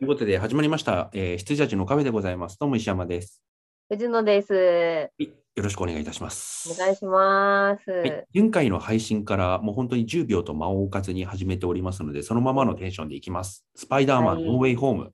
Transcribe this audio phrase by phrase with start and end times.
[0.00, 2.58] はいということで始まりました、えー、羊たちのカフェでございます。
[2.58, 3.42] どうも石山です。
[3.90, 4.54] 藤野です。
[4.54, 5.32] はいよ
[5.62, 6.72] ろしくお願いいたします。
[6.72, 7.90] お願いします。
[7.90, 13.66] はい、前回の配信からもう本当に10秒と間を置かずに始めておりますので、そのままのテンションでいきます。
[13.74, 15.12] スパイダーマン、はいノーウェイホーム。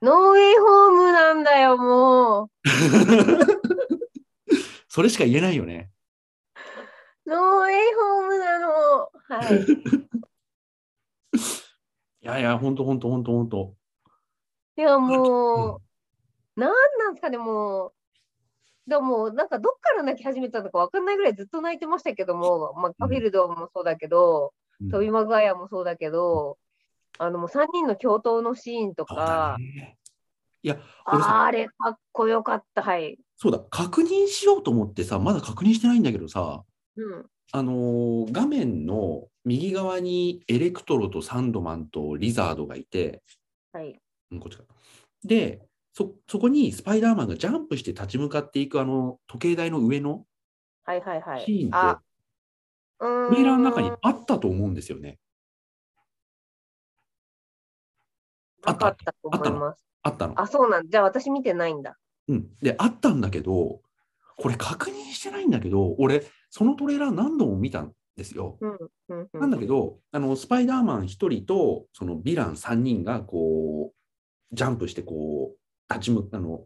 [0.00, 2.48] ノーウェイホームなんだよ、も
[4.88, 5.90] それしか言えないよね。
[7.26, 7.30] う。
[7.30, 9.10] ノーウェイホームなの。
[9.28, 9.66] はい。
[12.22, 13.81] いやいや、本当本当本当本当。
[14.76, 15.76] いや、も
[16.56, 17.92] う、なんなんですかね、もう。
[18.86, 26.58] でも、なんかどっから泣き始めたのかわかんないぐらいずっと泣いてましたけども、まあ、カフィルドもそうだけど、うんトビマグワイアもそうだけど、
[27.18, 29.96] あのもう3人の共闘のシーンとか、ね。
[30.64, 33.16] いや、あれかっこよかった、はい。
[33.36, 36.64] そうだ、確認しようと思ってさ、まだ確認してないんだけどさ、
[36.96, 37.26] うん。
[37.52, 43.22] あのー画面の右側にエレクトロとサンドマンとリザードがいて、
[43.72, 44.00] はい。
[44.32, 44.64] うん、こっちか。
[45.24, 45.60] で、
[45.92, 50.24] そ、そこにスパイダーマンがジャンプして立ち向かっていくあの時計台の上の
[50.84, 51.44] はいはいはい。
[51.44, 52.00] シーンって、あ、
[53.00, 53.28] うーん。
[53.28, 55.18] トレーラーの中にあったと思うんですよね。
[58.64, 59.84] あったなかったと思います。
[60.02, 60.40] あったの。
[60.40, 61.96] あ、そうなんじゃあ私見てないんだ。
[62.28, 62.48] うん。
[62.60, 63.80] で、あったんだけど、
[64.36, 68.58] これ確認してないんだけど、俺、そのトレーラー何度も見たんですよ。
[68.60, 68.78] うん。
[69.08, 69.28] うん。
[69.32, 74.01] うんなんだけど、あのスパイダーマン1人とそのヴィラン3人がこう
[74.52, 76.64] ジャンプしてこう立ち向あの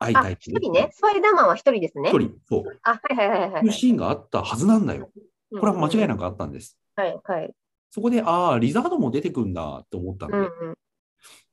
[0.00, 0.90] 相あ、対一人ね。
[0.92, 2.18] スパイダーマンは一人ですね1。
[2.18, 2.78] 人、そう。
[2.82, 3.62] あ、はいはいはいはい。
[3.64, 5.10] いうシーンがあったはずなんだよ。
[5.50, 6.78] これは間違いななくあったんです。
[6.94, 7.52] はいはい。
[7.90, 10.74] そこで、ああ、リザードも出てくんだって思ったんで、うんうん。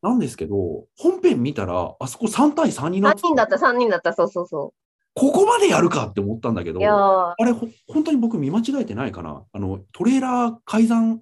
[0.01, 4.73] なんですけど、本編見たら、あそこ3対3にな3って人だった、3人だった、そうそうそ
[5.15, 6.73] ここまでやるかって思ったんだけう。
[6.73, 11.21] ど、あれ、ほ本当に僕見間違えてないかなあの、トレーラー改ざん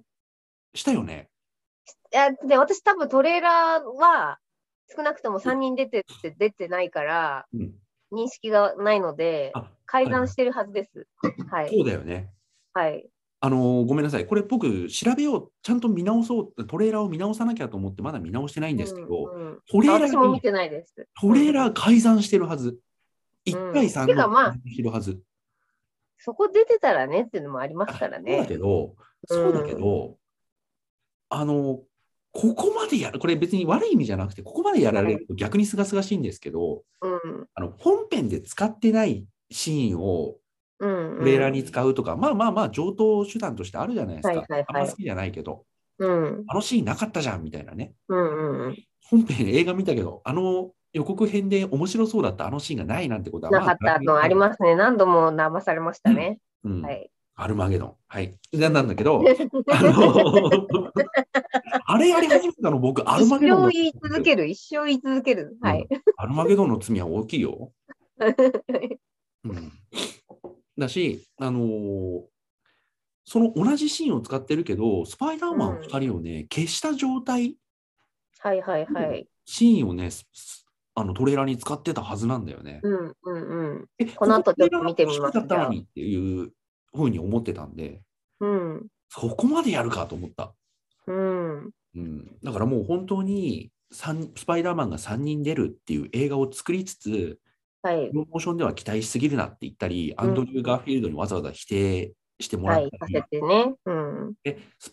[0.74, 1.30] したよね。
[2.12, 4.38] いや、で、私多分トレーラーは
[4.94, 7.72] 少なくとも3人出てって出てないから、うん。
[8.12, 11.06] 認識がないので、あ、改ざんしてるはずです。
[11.50, 11.70] はい。
[11.70, 12.30] そうだよね。
[12.72, 13.08] はい。
[13.40, 14.26] あのーごめんなさい。
[14.26, 20.94] これ僕、調べよう、ちゃんと見直そう、トレーラーを見直さなきゃと思って、まだ見直してないんですけど、うんうんトレーラーに、私も見てないです。
[21.20, 22.78] トレーラー改ざんしてるはず。
[23.46, 25.20] 1対3てかまあのしてるはず。
[26.18, 28.46] そこ出てたらねっていうのもありますからそうだね。
[28.46, 28.96] けど、
[29.26, 30.16] そうだけど、
[31.28, 31.82] あの、
[32.34, 37.46] ここまでやる、これ別に悪い意味じゃなくて、ここまでやられると逆にすがすがしいんですけど、うん。
[37.54, 40.34] あの本編で使ってないシーンを
[40.80, 41.18] うん。
[41.20, 44.28] トレーラーに使うとか、まあまあまあ、上等手段としてあるじゃないですか。
[44.30, 45.64] はいはいはいあんま好きじゃないけど、
[45.98, 46.44] うん。
[46.48, 47.94] あのシーンなかったじゃんみたいなね。
[48.08, 48.76] うんうん。
[49.08, 54.74] 本編映画見たけど、あの予告編で面白そうだったあのシーンがないなんてことは、なかったのありますね。
[54.74, 56.40] 何度も騙されましたね。
[56.64, 56.68] す。
[56.68, 57.10] うんはい。
[57.36, 57.94] アルマゲドン。
[58.06, 58.38] はい。
[58.52, 59.22] なんなんだけど、
[59.72, 60.92] あの
[61.86, 65.56] あれやり始めたの僕、アル一マゲドンの生言い続ける、一生言い続ける。
[65.60, 65.88] はい。
[66.16, 67.72] アルマゲドンの罪は大きいよ。
[69.44, 69.72] うん、
[70.78, 72.22] だし、あのー
[73.26, 77.56] その同じシーンを使ってるけど、スパイダーマン2人をね、消した状態、
[78.38, 79.26] はいはいはい。
[79.46, 80.10] シーンをね、
[80.94, 82.80] あのトレーラーに使ってたはずなんだよね。
[82.82, 83.88] うんうんうん。
[83.98, 85.38] えこの後ちょっと見てみます
[86.94, 88.02] ふうに思ってたんで、
[88.40, 88.86] うん。
[89.08, 90.54] そこまでやるかと思った。
[91.06, 91.70] うん。
[91.96, 97.38] うん、だからもう本当に三スパイダーマンが3人出るっていう映画を作りつつ、
[97.82, 98.16] はいプ。
[98.16, 103.74] ロモーションでは期待しすぎるなって言ったり、アンドリュー・ガーフィールドにわざわざ否定してもらったり、せてね。
[103.84, 104.34] うん。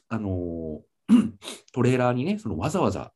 [0.10, 0.82] あのー
[1.74, 3.12] トレーラーにね、そのわざわざ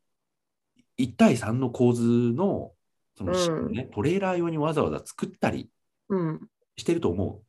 [0.99, 2.71] 1対3の構図の
[3.17, 5.69] そのシーンをね、トレーラー用にわざわざ作ったり
[6.09, 6.49] うん。
[6.77, 7.44] してると思う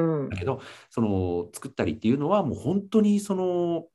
[0.00, 0.36] うんんだ。
[0.36, 0.60] けど、
[0.90, 3.86] その作ったりっていうのはもう本当にその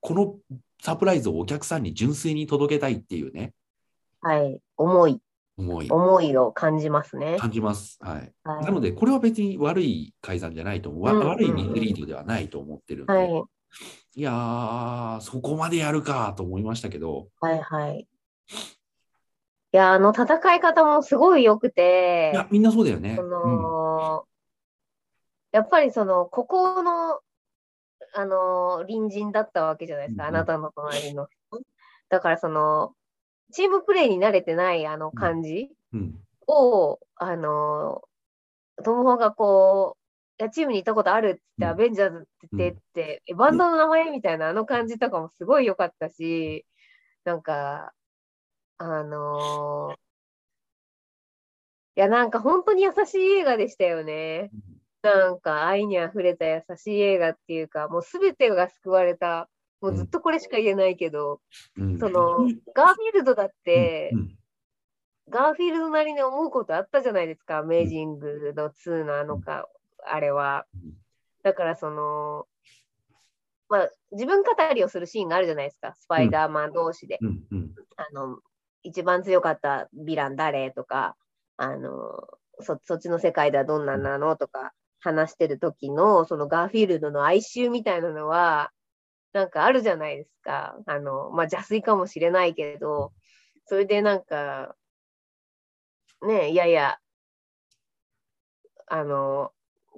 [0.00, 0.36] この
[0.82, 3.52] サプライズをお客さんに純粋に届けたいっていうね、
[4.20, 4.60] はい。
[4.76, 5.20] 思い、
[5.56, 7.36] 思い思いを感じますね。
[7.38, 7.98] 感じます。
[8.00, 8.32] はい。
[8.44, 11.04] はいなので、これは別に悪い改ざんじゃないと思う。
[11.04, 13.42] わうん悪いミスリードではないと思ってるんで、はい。
[14.14, 18.08] いやー、そこまでやるかと思いましたけど、はいはい。
[19.70, 23.16] いや、あの戦い方もすごい良くてい、や、みんなそうだよね。
[23.16, 24.24] そうんの、
[25.52, 27.20] やっぱりその、ここの、
[28.14, 30.36] あの、隣人だったわけじゃないですか、うんうん。
[30.36, 31.26] あなたの隣の。
[31.50, 31.62] 人。
[32.08, 32.94] だからその、
[33.52, 36.14] チームプレーに慣れてないあの感じうん。
[36.46, 38.02] を、あの、
[38.84, 41.70] トム・ホーがこう、いやチームに行ったことあるっつって、うん。
[41.70, 46.64] アベンジャーズって言って、えバンドの名前みたいなあの感じとかもすごい良かったし、
[47.24, 47.92] なんか、
[48.78, 49.96] あの
[51.96, 54.50] いや、なんか本当に優しい映画でしたよね。
[55.02, 59.48] なんか愛にあふれた優しい映画っていうか、もうすべてが救われた。
[59.80, 61.40] もうずっとこれしか言えないけど、
[61.76, 61.98] うん。
[61.98, 62.38] その、
[62.74, 64.38] ガーフィールドだって、うん。
[65.28, 69.68] ガーフィールドなりに思うことあったじゃないですか、アメージングの2のあのか、
[70.04, 70.66] あれは。
[70.74, 70.94] うん。
[71.44, 72.46] だからその、
[73.68, 77.18] まあ、自分語りをするシーンがあるじゃないですか、スパイダーマン同士で。
[77.20, 77.44] うん。
[77.52, 77.74] うん。
[77.96, 78.38] あの、
[78.82, 81.16] 一番強かったヴィラン誰とか、
[81.56, 82.26] あの、
[82.60, 88.72] そそっちの世界ではどんなんなのとか話してる時の、そのガーフィールドの哀愁みたいなのは、
[89.32, 90.76] なんかあるじゃないですか。
[90.86, 93.12] あの、まあ、邪推かもしれないけれど、
[93.66, 94.74] それでなんか、
[96.22, 96.98] ね、いやいや、
[98.86, 99.52] あの、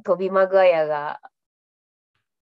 [0.05, 1.20] トビ・マグワイアが、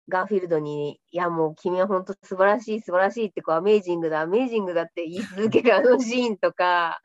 [0.10, 7.02] ガーフィールドに、いやもう君は本当素晴らしい、素晴らしいって、こう、アメージングだ、アメージングだって言い続けるあのシーンとか、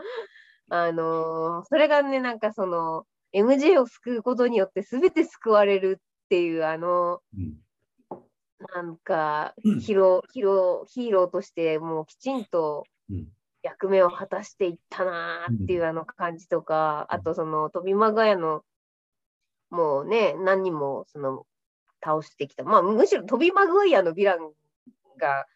[0.70, 7.54] あのそれがね、なんかその、MJ を救うことによって全て救われるっていう、あの、うん
[8.74, 13.26] なんかうんヒロ、ヒロ、ヒーローとしてもうきちんとうん
[13.62, 18.62] 役目を果たしていったなーっていうあの感じとか、あとその飛びマガヤの
[19.70, 21.46] もうね、何人もその
[22.04, 22.64] 倒してきた。
[22.64, 24.50] まあむしろトビー・マグワイアのヴィラン
[25.18, 25.46] が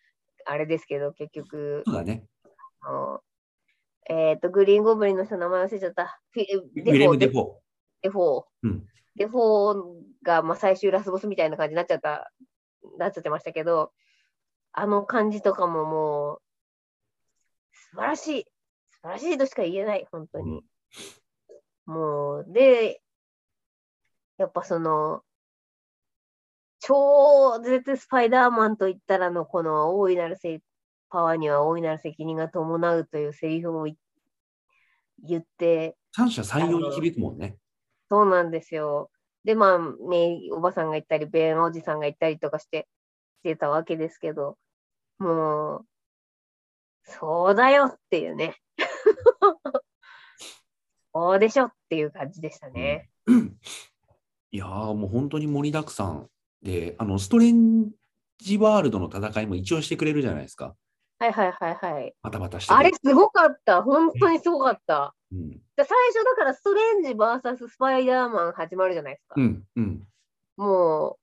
[0.47, 2.25] あれですけど、結局、そうだね。
[2.81, 3.21] あの
[4.09, 6.21] えっ、と、グリーンゴブリンの人の名前忘れちゃった。
[6.31, 6.83] ウィレム・デ
[7.27, 7.66] デフォー。
[8.07, 8.45] デフォー。
[8.63, 8.87] うん
[9.17, 12.31] デフォーが、まあ、最終ラスボスみたいな感じになっちゃった、
[12.99, 13.93] なっちゃってましたけど、
[14.73, 16.43] あの感じとかももう、
[17.73, 18.45] 素晴らしい。
[18.91, 20.63] 素晴らしいとしか言えない、本当に。
[21.87, 23.01] もう、で、
[24.37, 25.23] やっぱその、
[26.81, 30.59] 超絶スパイダーマンと言ったらのこの大いなるせい
[31.09, 33.97] パワーには大いなる責任が伴うというセリフを言
[35.25, 37.57] 言って、三者三様に響くもんね。
[38.11, 39.11] そうなんですよ。
[39.45, 42.89] で、まあ、メイおばさんが言ったり、ベンおじさんが言ったりとかして、
[43.41, 44.59] してたわけですけど、
[45.19, 45.87] もう、
[47.05, 48.57] そうだよっていうね。
[51.15, 53.09] そうでしょっていう感じでしたね。
[54.51, 56.29] いやーもう本当に盛りだくさん
[56.63, 57.91] で、あのストレン
[58.39, 60.77] ジワールドの戦いも一応してくれるじゃないですか。
[61.19, 62.15] はいはいはいはい。
[62.23, 63.83] バタバタしててあれすごかった。
[63.83, 65.15] 本当にすごかった。
[65.33, 65.51] うん。
[65.51, 69.35] で最初だからストレンジ VS スパイダーマン始まるじゃないですか。
[69.37, 70.03] うんうん。
[70.57, 71.19] もう、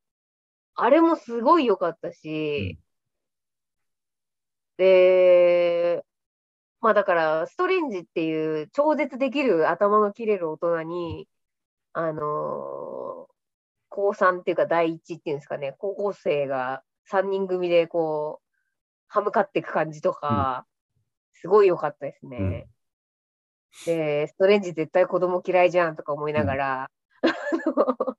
[0.76, 2.80] あれもすごい良かったし、
[4.78, 6.04] で、
[6.82, 11.30] まあだから、ストレンジっていう超絶できる頭の切れる大人に、
[11.94, 13.34] あのー
[13.96, 18.50] 高3っていうか第一っていうんですかね、高校生が3人組でこう、
[19.08, 20.66] 歯向かっていく感じとか、
[21.34, 22.68] すごい良かったですね。
[23.86, 26.92] で、ストレンジ絶対子供嫌いじゃんとか思いながら、
[27.22, 27.28] あ
[27.66, 27.74] の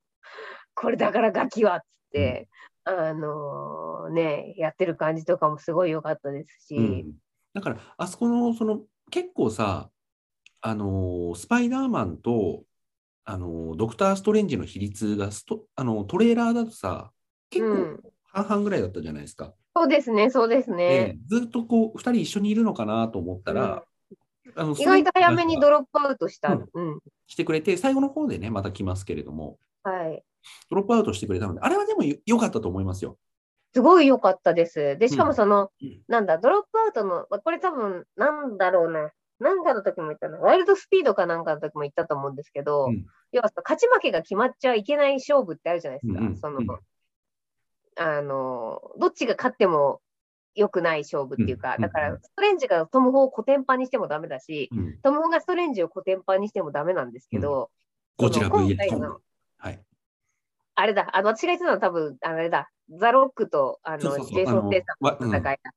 [0.74, 2.48] これだからガキはっつって、
[2.84, 7.14] あのね、やってる感じとかもすごい良かったですし、うん。
[7.54, 9.90] だからあそこのその結構さ
[10.60, 12.64] あのースパイダーマンと
[13.24, 17.10] あのードクター・ストレンジの比率がストあのトレーラーだとさ
[17.50, 19.54] 結構うん、半々ぐらいだったじゃないですか。
[19.76, 21.18] そうですね、そうですでね。
[21.28, 23.84] ずっとこう2人一緒にいるのかなと思ったら、
[24.56, 26.52] あの意外と早めにドロロップアウトした。
[26.52, 30.22] ううんん、してくれて最後の方でねまた来ますけれどもはい。
[30.68, 33.18] ドロップアウトしてくれたのであれはでもよ良かったと思いますよ。
[33.74, 34.96] すごい良かったです。
[34.98, 39.10] で、しかもその、うんなんだ、ドロップアウトの、まあこれ多分、なんだろうな。
[39.40, 40.40] なんかの時も言ったの。
[40.40, 46.20] ワイルドスピードかなんかの時も言ったと思うんですけど、うん要は勝ち負けが決まっちゃいけない勝負ってあるじゃないですか。
[46.20, 46.66] うんうんその、うん
[47.96, 50.00] あの、どっちが勝っても
[50.54, 54.98] 良くない勝負っていうか、うんだから、ストレンジがトム・ホをコテンパンにしてもダメだし、うん。
[55.02, 57.70] トム・ホがストレンジをコテンパンにしてもダメなんですけど、
[58.16, 59.20] ゴジラその今回の。
[59.58, 59.80] はい。
[60.76, 65.74] あれだ、あの、私が言ってたのは多分、あれだ、ザ・ロックと、あの、ジェイソン・テイサあの戦いだ、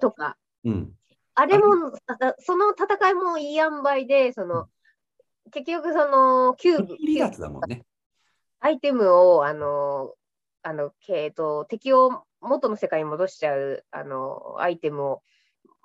[0.00, 0.92] とか、うん。
[1.34, 4.68] あれも、あその戦いもいい塩梅で、その、
[5.50, 7.84] 結局、その、キューブ、離脱だもんね。
[8.60, 10.14] アイテムを、あの、
[10.62, 15.22] あの、えっと、敵を元の世界に戻しちゃう、あの、アイテムを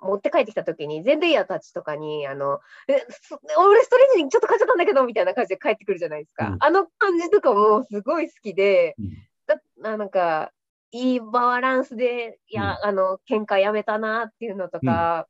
[0.00, 6.48] 持って帰ってきたときに、ゼンデイヤーたちとかに、あの、え、そ俺ストレンジにちょっと勝っちゃったんだけど、みたいな感じで帰ってくるじゃないですか。
[6.48, 9.10] うんあの感じとかもすごい好きで、うん
[9.46, 10.52] だななんか、
[10.92, 15.26] いいバランスで、いや、あの、喧嘩やめたなっていうのとか、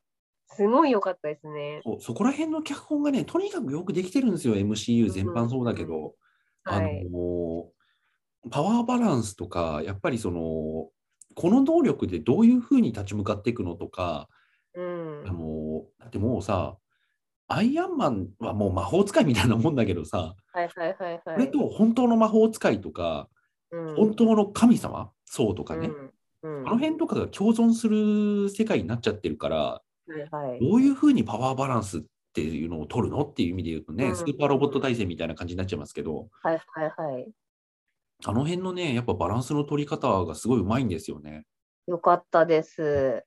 [0.48, 1.80] すごい良かったですね。
[1.84, 6.14] そうそこら辺の脚本がね、とにかくよくできてるんですよ、MCU 全般そうだけど。
[6.64, 7.06] あのはい。
[8.50, 10.90] パワーバランスとか、やっぱりその、
[11.34, 14.28] この能力でどういうふうに立ち向かっていくのとか、
[14.74, 15.32] うんあ。
[15.32, 16.76] のだってもうさ、
[17.48, 21.20] アイアンマンはもう魔法使いみたいなもんだけどさ、はいはいはいはい。
[21.24, 23.28] これと本当の魔法使いとか、
[23.72, 25.90] うん本当の神様、そうとかね、
[26.42, 26.68] うんうん。
[26.68, 30.60] あの辺とかが共存する世界になっちゃってるから、はいはい。
[30.60, 37.28] どういうふうにパワーバランスっていうのを取るのっていう意味で言うとね、うんスーパーロボット体制みたいな感じになっちゃいますけど、はいはいはい。
[38.24, 41.44] あの辺のね、やっぱバランスの取り方がすごいうまいんですよね。
[41.86, 43.24] よかったです。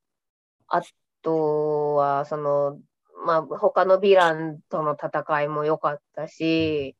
[0.68, 0.82] あ
[1.22, 2.80] とは、その、
[3.26, 6.96] まあ、他のヴィランとの戦いも良かったし、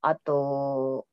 [0.00, 1.06] あと、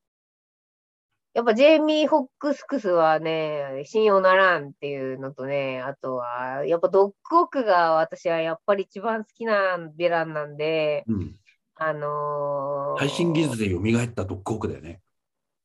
[1.34, 11.36] やっぱジェイミー・ホックスクスはね、信用ならんっていうのとね、あとは、やっぱドッグオークが私はやっぱり一番好きなヴィランなんで、うん。
[11.78, 15.02] あのー最新技術で蘇ったドッグオークだよね。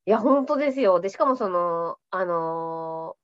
[0.06, 1.00] いや、本当ですよ。
[1.00, 3.20] で、しかもその、あのー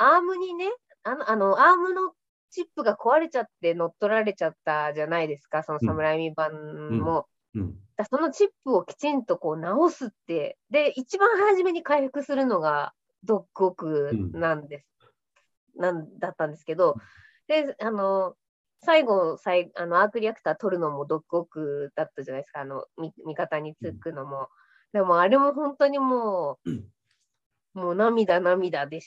[0.00, 0.66] アームにね、
[1.02, 2.12] あの、あの、アームの
[2.50, 7.26] チップが壊れちゃって乗っ取られちゃったじゃないですか、そのうんサムライミ版も。
[7.54, 7.74] うん。
[7.96, 12.92] だそのチップをきちんとこう直すって、で、一番初めに回復するのが
[13.24, 14.86] ドッグオークなんです、
[15.76, 16.94] なんだったんですけど、
[17.48, 18.36] で、あの、
[18.84, 24.48] 最後、最あのアークリアクター取るのもドッグオークだったじゃないですか、あの、み味方につくのも。
[24.92, 26.84] でも、あれも本当にもう、うん
[27.78, 29.00] もう涙涙で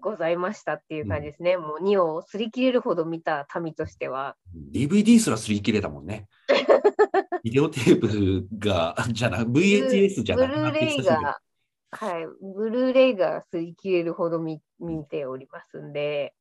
[0.00, 1.56] ございましたっていう感じですね。
[1.56, 4.36] もう2を擦り切れるほど見た民としては。
[4.72, 6.26] DVD すら擦り切れたもんね。
[7.44, 11.40] ビデオテープが、じゃな、VHS じゃブなくなってルーレイが、
[11.92, 16.34] はい、ブルーレイが擦り切れるほど見見ておりますんで、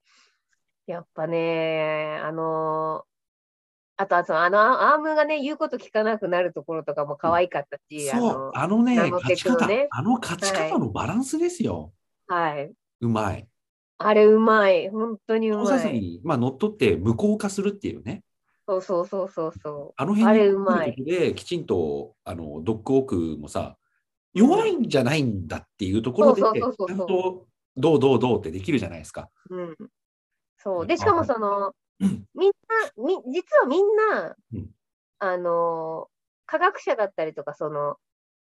[0.88, 3.06] やっぱね、あの
[4.02, 11.92] あとはそのあのアームがね、言うこと聞かなくなるところとかも可愛かったし、そう、ああのね、勝ち方、ねあの勝ち方のバランスですよ。
[12.30, 13.46] の、はい、うまい。
[13.98, 16.00] あれうまい、本当にうまい。
[16.00, 18.24] に、まあ、乗っ取って無効化するっていうね。
[18.66, 23.76] そうそうそうそうそあのあ辺にことで、きちんとあのドッグオークもさ、
[24.34, 29.30] 弱いんじゃないんだっていうところで、ちゃんとどうどうどうってできるじゃないですか。
[29.50, 29.56] う。
[29.58, 29.76] うん。
[30.56, 30.88] そう。
[30.88, 32.52] で、しかもその、うんみん
[32.98, 34.70] な、み、実はみんな、うん
[35.20, 36.20] あのー
[36.52, 37.98] 科学者だったりとか、その、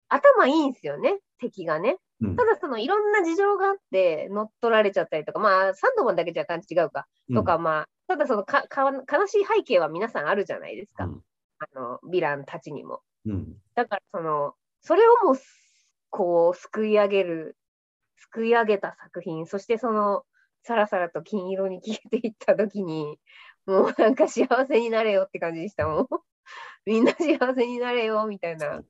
[0.08, 1.96] 頭いいんですよね、敵がね。
[2.20, 11.06] うんただ、その、いろんな事情があって、乗っ取られちゃったりとか、まあ、サンドマンだけじゃ感じ違うか、とか、まあ、ただ、そのかか、悲しい背景は皆さんあるじゃないですか。
[11.06, 11.22] うん
[11.58, 13.00] あの、ヴィランたちにも。
[13.74, 15.36] だから、その、それをもう、
[16.10, 17.56] こう、すくい上げる、
[18.18, 20.24] すくい上げた作品、そしてその、
[20.62, 23.18] さらさらと金色に消えていったときに、
[23.66, 26.06] もうなんか幸せになれよって感じでしたもん。
[26.86, 28.82] みんな幸せになれよ、みたいな。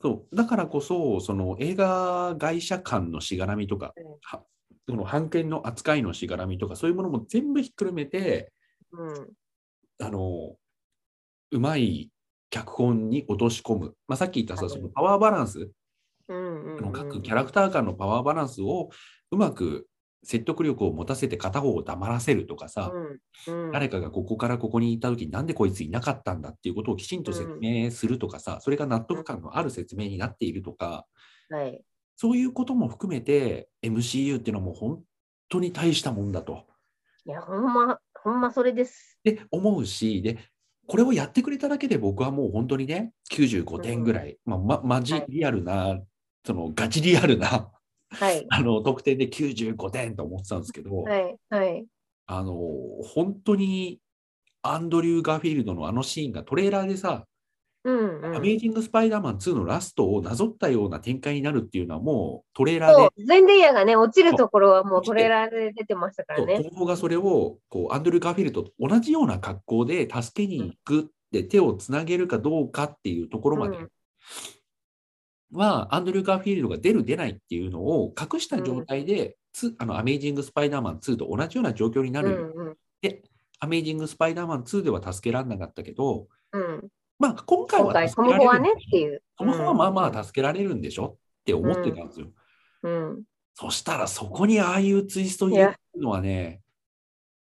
[0.00, 4.44] そうだからこそ、その映画会社間のしがらみとか、うんは
[4.86, 8.52] その版権の扱いのしがらみとか、そういうものも全部ひっくるめて、
[8.92, 9.32] うん。
[10.00, 10.56] あの
[11.52, 12.10] うまい
[12.50, 15.70] 脚本に落とし込む、まあ、さっき言ったさ、はいそのパワーバランス、
[16.28, 16.92] うんうん、うん。
[16.92, 18.90] 各キャラクター間のパワーバランスを
[19.30, 19.86] うまく
[20.24, 22.90] 説得力を持たせて片方を黙らせるとかさ、
[23.46, 31.06] うんうん、誰かがここからここに行った時になんでこいついなかったんだっていうことをきちんと説明するとかさ、それが納得感のある説明になっているとか、
[31.50, 31.80] はい。
[32.16, 35.02] そういうことも含めて MCU っていうのはもう本
[35.48, 36.64] 当に大したもんだと。
[37.26, 39.18] いや、ほんま、ほんまそれです。
[39.24, 40.38] で思うしで
[40.86, 46.00] これをやってくれただけで僕はもう本当にね95点ぐらい、まあ、まマジはいリアルな、
[46.46, 47.70] そのガチリアルな
[48.14, 48.46] はい。
[48.48, 51.36] あの得点で95点と思ってたんですけど、はい。
[51.50, 51.86] はい。
[52.26, 52.54] あの
[53.02, 54.00] 本当に
[54.62, 57.26] アンドリュー・ガーフィールドのあのシーンがトレーラーでさ、
[57.84, 58.36] うん、うん。
[58.36, 66.54] アメイジング・スパイダーマン2のラストをなぞったような展開になるっていうのはもうトレーラーでそう、ゼンデイヤがね、落ちるところはもうトレーラーで出てましたからね。
[66.56, 73.88] そう東宝がそれをこうアンドリュー・ガーフィールドと同じような格好で助けに行くって手をつなげるかどうかっていうところまでうん
[75.52, 82.76] は、アンドリュー・ガーフィールドが出る出ないっていうのを隠した状態で、つあのアメイジング・スパイダーマン2と同じような状況になうる、んうん。
[83.00, 83.22] で
[83.60, 86.88] アメイジング・スパイダーマン2では助けられなかったけど、うん。
[87.18, 89.22] まあ今回は助けられるんでしょねっていう。
[89.38, 92.26] トムホはまあまあ助けられるんでしょって思ってたんですよ。
[92.82, 93.22] うん。
[93.54, 96.60] そしたらそこにああいうツイスト入れるのはね、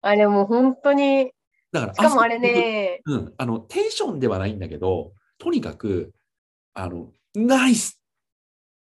[0.03, 1.33] あれもう本当に、
[1.73, 6.13] だからしかもあれね、うん、あのテンションではないんだけど、とにかく、
[6.75, 8.01] あの、ナイス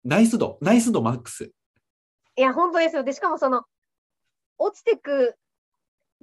[0.04, 1.52] ナイス度、ナイス度マックス。
[2.36, 3.04] いや、本当ですよ。
[3.04, 3.64] で、しかもその、
[4.56, 5.36] 落ちてく、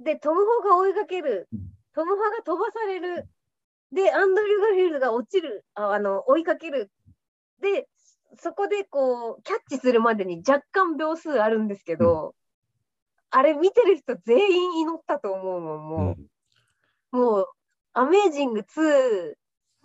[0.00, 1.60] で、トム・ホが追いかけるうん、
[1.94, 3.28] トム・ホが飛ばされる、
[3.92, 6.90] で、アンドリュー・ガーフィールドが落ちる、ああの、追いかける。
[7.60, 7.88] で、
[8.38, 12.34] そこでこう、キャッチするまでに若干秒数あるんですけど、
[13.30, 16.16] あれ見てる人全員祈ったと思うもん、も
[17.12, 17.16] う。
[17.16, 17.46] もう、
[17.92, 19.34] アメージング2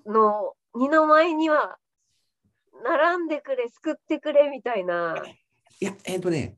[0.08, 1.78] の二の前には、
[2.84, 5.24] 並んでくれ、救ってくれみたいな。
[5.80, 6.58] いや、えっ、とね、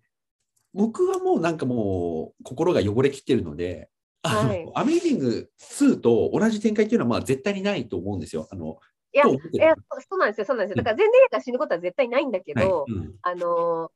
[0.73, 3.89] 僕はもうなんかもう心が汚れきってるので、
[4.23, 8.47] あのはいアメイジング2と同じ展開っていうのはまあ絶対にないと思うんですよ。
[8.51, 8.79] あの
[9.13, 9.75] いや、いや
[10.09, 10.83] そうなんですよ、そうなんですよ。
[10.83, 13.91] だから全然が死ぬことは絶対ないんだけはいど、うんあのー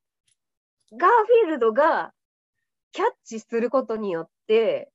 [0.91, 2.13] ガーフィールドが
[2.91, 4.89] キャッチすることによって、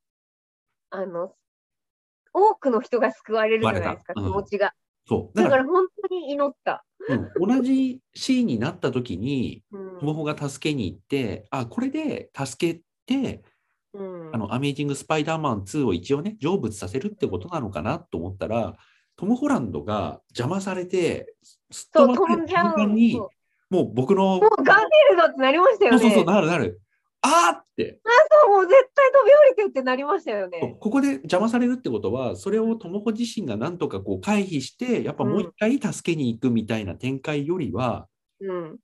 [0.90, 1.34] あの、
[2.32, 4.72] 多くの人が救われるじゃないですか、気持ちが。
[5.06, 5.38] そう。
[5.38, 6.84] だか、ら本当に祈った。
[7.08, 13.42] うん同じシーンになった時に、うんトモホが助けに行って、あ、これで助けて、
[13.92, 18.74] うんあの、アメイジング・スパイダーマン2を一応ね、成仏させるってことなのかなと思ったら、
[19.16, 21.34] トム・ホランドが邪魔されて、
[21.70, 22.62] すっ飛ばされた。
[22.62, 23.20] 瞬間に
[23.70, 25.98] もう僕の、もうガーフィールドってなりましたよね。
[25.98, 26.80] そうそうそう、なるなる。
[27.22, 28.00] あーって、
[28.44, 30.76] そうもう絶対飛び降りてってなりましたよね。
[30.80, 38.08] ここで邪魔されるってことは、それをトモホ自身がなんとかこう回避して、やっぱもう一回助けに行くみたいな展開よりは、
[38.40, 38.78] うん。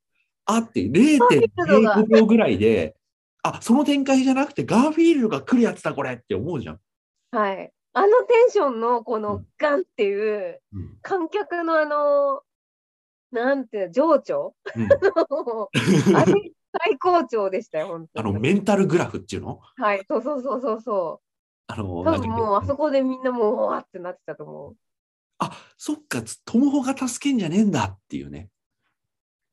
[0.47, 2.97] あって0.05秒ぐらいで、
[3.42, 6.80] あ、その展開じゃなくてガーフィールドが来るやつだこれって思うじゃん。
[7.30, 7.73] はい。
[7.92, 12.42] あのテンションのこのうんガンっていううん観客のあの、
[13.32, 14.54] なんていうの情緒？
[14.76, 14.88] うん
[16.16, 16.35] あれ
[16.84, 18.30] 最高潮でしたよ、本当に。
[18.30, 19.60] あのメンタルグラフっていうの？
[19.76, 21.20] はい、そうそうそうそうそ
[21.66, 22.04] あのう。
[22.04, 22.28] なんだっけ？
[22.28, 24.76] 多分もうあそこでみんなもうわーってなってたと思う。
[25.38, 28.50] あそっか、トモホが助けんじゃねえんだっていうね。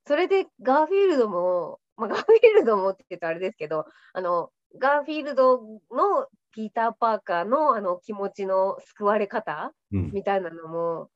[0.06, 11.10] それでガーフィールドも、まあ、ガーフィールドもって言うとあれですけど、あの、ガーフィールドのピーター・パーカーのあの気持ちの救われ方うんみたいなのも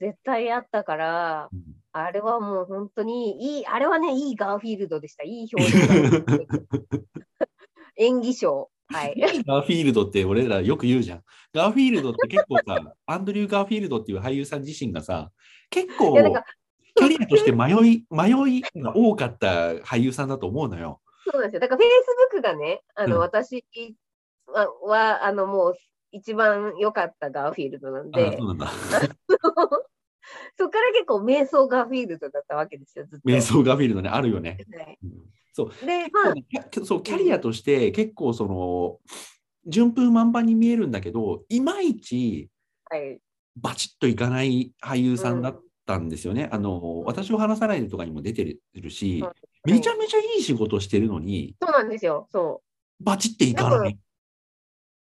[0.00, 1.62] 絶対あったから、うん
[1.92, 5.24] あれはもう本当にいい、あれはね、いいガーフィールドでした。
[5.24, 6.46] いい表情
[7.96, 8.70] 演技賞。
[8.88, 9.14] はい。
[9.46, 11.22] ガーフィールドって俺らよく言うじゃん。
[11.52, 15.30] ガーフィールドって結構さ、 アンドリュー・ガーフィールドっていう俳優さん自身がさ、
[15.70, 16.14] 結構
[16.94, 21.00] キャリアとして迷い、迷いが多かった俳優さんだと思うのよ。
[21.30, 21.60] そうなんですよ。
[21.60, 23.64] だから、フェイスブックがね、あの、うん私
[24.46, 25.74] はは、あの、もう
[26.10, 28.70] 一番良かったガーフィールドなんあでそう、なんだ。
[30.58, 33.28] そこから結構瞑想ガーフィールドだったわけですよ、ずっと。
[33.28, 34.58] 瞑想ガーフィールドね、あるよね。
[34.74, 35.86] はいうんそう。
[35.86, 36.06] で、
[36.84, 38.98] そうキャリアとして結構その
[39.66, 42.48] 順風満帆に見えるんだけどいまいち
[42.88, 43.20] はい。
[43.56, 46.48] バチッといかない俳優さんだったんですよね。
[46.50, 49.32] あの私を話さないでとかにも出てるし、はい
[49.64, 52.26] めちゃめちゃいい仕事してるのにそうなんですよ。
[52.32, 52.62] そ
[52.98, 53.96] バチッていかない。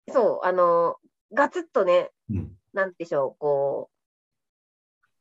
[0.08, 0.12] う。
[0.12, 0.46] そう。
[0.46, 0.98] あの、
[1.34, 4.01] ガツッとね、うんなんでしょう、こう、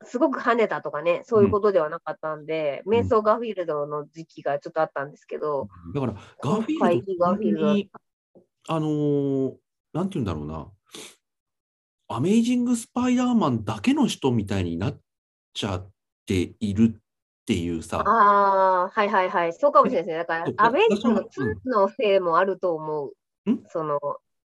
[0.03, 7.91] すごく跳ねたとかね、そういうことではなかったんで、ん瞑想ガーフィールドの時期がちょっとあったんですけど、だからガーフィールドに
[8.69, 9.55] あのー
[9.93, 10.71] なんて言うんだろうな
[12.09, 15.01] アメイジング・スパイダーマンだけの人みたいになっ
[15.53, 15.91] ちゃっ
[16.27, 17.01] ているっ
[17.47, 18.01] ていうさ。
[18.01, 19.53] ああ、はいはいはい。
[19.53, 20.19] そうかもしれないですね。
[20.19, 23.11] だからアメイジング私も2のせいもあると思
[23.47, 23.51] う。
[23.51, 23.65] ん？
[23.69, 23.99] その、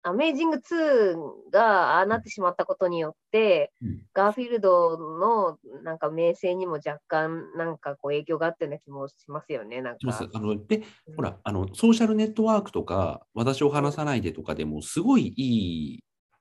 [0.08, 9.82] アメイジング2がああなってしまったことによって、うんガーフィールドのなんか名声にも若干なんかこう影響があったような気もしますよね。
[9.82, 10.30] なんか。
[10.34, 16.00] あのでうんほら、あの、ソーシャルネットワークとか、私を話さないでとかでも、すごいい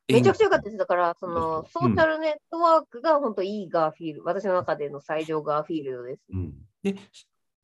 [0.09, 0.79] いめちゃくちゃ良かったでです。
[0.79, 6.23] だから、その、うんソーシャルネットワークが本当いいガーフィールド、私の中での最上ガーフィールドです。
[6.33, 6.97] うん、で、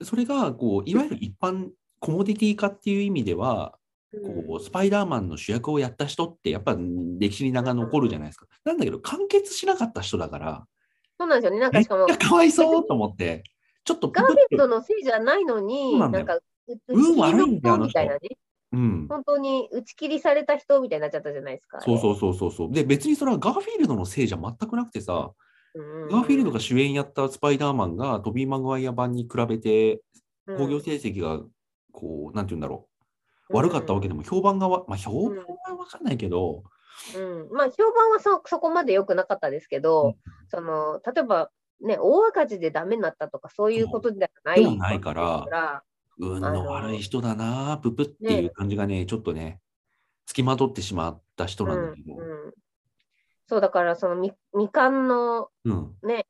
[0.03, 3.79] それが、こう、いわゆる一般コモディティ化っていう意味では、
[4.21, 6.77] こう、スパイダーマンの主役をやった人って、やっぱ
[7.19, 8.47] 歴史に名が残るじゃないですか。
[8.65, 10.67] なんだけど、完結しなかった人だから、
[11.19, 11.61] そうなんですよね。
[11.61, 13.45] なんかしかも、ゃかわいそうと思って、
[13.85, 16.43] ちょっとプガープッと、フィールドのせいじゃないのに、なんなんか、う
[16.89, 18.21] 運悪いんだよみたいなね。
[18.73, 19.07] うん。
[19.09, 21.81] 本当に打ち切りされた人みたいになっちゃったじゃないですか。
[21.81, 22.73] そうそうそうそうそう。
[22.73, 25.33] で、別にそれはガーフィールドのせいじゃ全くなくてさ、
[25.75, 26.09] うん。
[26.09, 30.01] ガーフィールドが主演やったスパイダーマンがトビー・マグワイア版に比べて
[30.47, 31.41] うん興行成績が
[31.93, 32.92] こう、なんて言うんだろう、
[33.53, 36.63] 悪かったわけでも評判がわ、まあ評判は分かんないけど、
[37.17, 40.17] うん、まあ評判はそそこまで良くなかったですけど、
[40.49, 45.83] その例えば、ね、大赤字でダメになったとかそういうことではないではないから
[46.19, 49.61] 運の悪い人だな、ププっていう感じがね、ちょっとね、
[50.27, 52.53] つきまとってしまった人なんだけど、うんうん。
[53.47, 56.27] そうだからその未未完のうん、ね、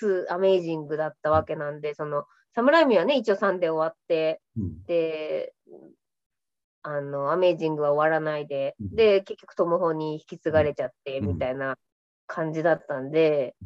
[0.00, 5.54] 2アメイジングだったわけなんで、そのサムライミはね、一応3で終わって、うん、で、
[6.88, 8.94] あの、アメイジングは終わらないで、うん。
[8.94, 11.26] で、結局トムホに引き継がれちゃって、うん。
[11.26, 11.76] みたいな
[12.28, 13.56] 感じだったんで、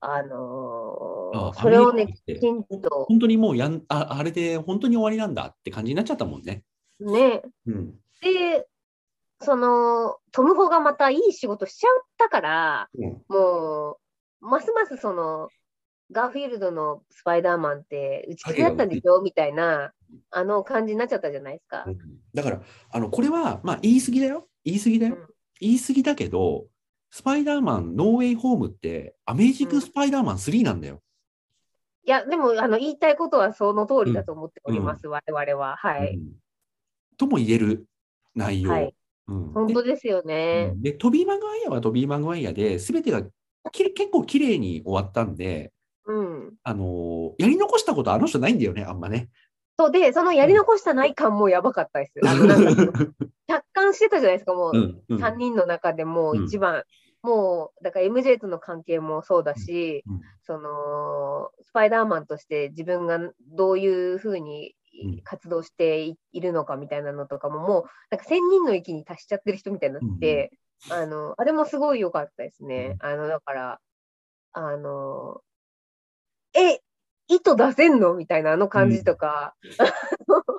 [0.00, 6.62] あのあーそれをね、きちんと、本当にもうやんあ、あれで本当に終わりなんだって感じになっちゃったもんね。
[7.00, 8.68] ね、うん、で、
[9.40, 13.22] その、トムホがまたいい仕事しちゃったから、うん。
[13.28, 13.98] も
[14.40, 15.48] う、ますますその、
[16.12, 19.20] ガーフィールドのスパイダーマンって打ち切りだったんでしょ？
[19.20, 19.92] みたいな
[20.30, 21.84] あの感じになっちゃったじゃないですか。
[21.86, 21.98] うん
[22.34, 24.48] だから、あのこれは、まあ、言い過ぎだよ。
[24.64, 25.14] 言い過ぎだよ。
[25.14, 25.28] うん
[25.60, 26.66] 言い過ぎだけど、
[27.10, 31.02] スパイダーマン、ノーウェイホームって、アメージング・スパイダーマン3なんだよ。
[32.04, 35.76] いや、でもあの言いたいことはその通りだと思っております、我々は。
[35.76, 36.14] はい。
[36.14, 36.32] うん
[37.16, 37.86] とも言える
[38.36, 38.70] 内容。
[38.70, 38.94] はい
[39.26, 40.72] うん本当ですよね。
[40.76, 43.22] でトビー・マグワイアはトビー・マグワイアで、すべてが
[43.72, 45.72] きれ結構綺麗に終わったんで、
[46.06, 46.54] うん。
[46.62, 49.28] あのーやり残したことあの人ないんだよね、あんまね。
[49.78, 52.20] そうで、そのやり残したない感もやばかったです。
[52.26, 52.92] あのなんか
[53.46, 55.18] 達観してたじゃないですか、もう、うんうん。
[55.18, 56.82] 3人の中でもう一番、
[57.22, 65.20] もう、だから MJ との関係もそうだし、うんその、スパイダーマンとして自分がどういうふうにうん。
[65.22, 70.50] 活動していいるのかみたいなのとかも、もう、なんか1000人の域に達しちゃってる人みたいになって、
[70.90, 72.96] あの、あれもすごい良かったですね。
[73.00, 73.80] あの、だから、
[74.54, 75.40] あの、
[76.54, 76.80] え、
[77.28, 78.14] 糸出せんの？
[78.14, 79.54] みたいなあの感じとか、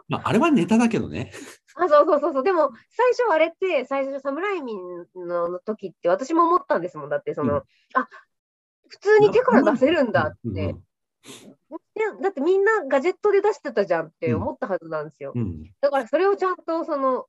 [0.08, 1.32] まあ、あれはネタだけどね。
[1.76, 2.44] あ、そうそうそうそう。
[2.44, 7.10] でも、最初あれって、最初、サムライミンの時って、私も思ったんですもん。
[7.10, 7.62] だって、その、うん
[7.94, 8.08] あ、
[8.88, 10.76] 普通に手から出せるんだって。
[12.22, 15.34] だってみんなガジェットで出してたじゃんって思ったはずなんですよ。
[15.36, 17.26] うんだからそれをちゃんと、その、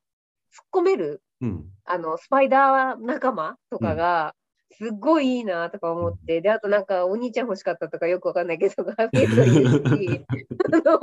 [0.52, 4.34] 突っ込める、うんあの、スパイダー仲間とかが、
[4.72, 10.24] すっごいいいなとか思って、で、あとなんか、お兄ちゃん欲しかったとかよくわかんないけど、ガーフィー
[10.70, 11.00] ルド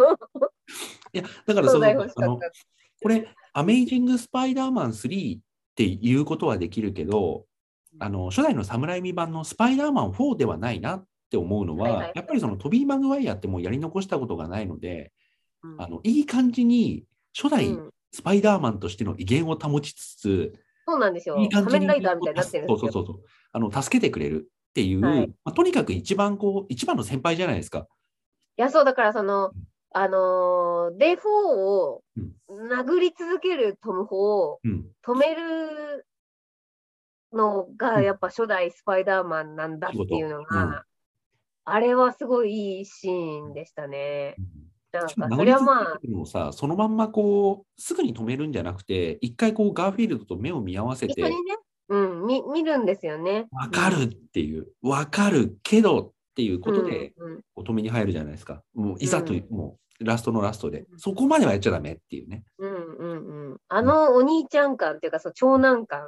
[1.14, 2.40] いや、だからその。
[3.02, 5.42] これ、アメイジング・スパイダーマン3っ
[5.76, 7.46] ていうことはできるけど、
[8.00, 12.02] あの初代のサムライミ版のスパイダーマン4ではないなって思うのは、はいはい。
[12.04, 15.12] はいやっぱりそのトビー・マグワイアってもうやり残したことがないので、
[15.64, 15.82] うん。
[15.82, 17.04] あのいい感じに
[17.36, 17.90] 初代うん。
[18.12, 20.54] スパイダーマンとしての威厳を保ちつつ、
[20.88, 21.38] そうなんですよ。
[21.38, 22.80] いい仮面ライダーみたいになってるんですよ。
[22.80, 23.26] そうそうそうそう。
[23.52, 25.28] あの助けてくれるっていう、はい。
[25.28, 27.88] まあ、とにかく一番こう一番の先輩じゃないですか。
[28.58, 29.52] いや、そう、だからその、
[29.92, 32.04] あのーデイ4を
[32.50, 34.86] 殴り続けるトム・ホをうん。
[35.06, 36.06] 止める
[37.34, 40.82] のが、やっぱ初代スパイダーマンなんだっていうのが、うん。
[41.66, 44.36] あれはすごいいいシーンでしたね。
[44.38, 44.48] なん
[44.92, 51.58] か、しかもそれはまあ殴り続け、てるのをさ、そのまんまこう、すぐに止めるんじゃなくて、一回こう、ガーフィールドと目を見合わせて一緒、にね、
[51.90, 53.48] うん、見見るんですよね。
[53.52, 58.62] わかるっていう、わかるけどっていうことで、うんうんお止めに入るじゃないですか。
[58.76, 62.44] もういざという、うんもうラストのラストでう、んそこまではやっちゃダメっていうね。
[62.60, 63.58] うんうんうん。
[63.68, 66.02] あのお兄ちゃん感っていうか、その長男感、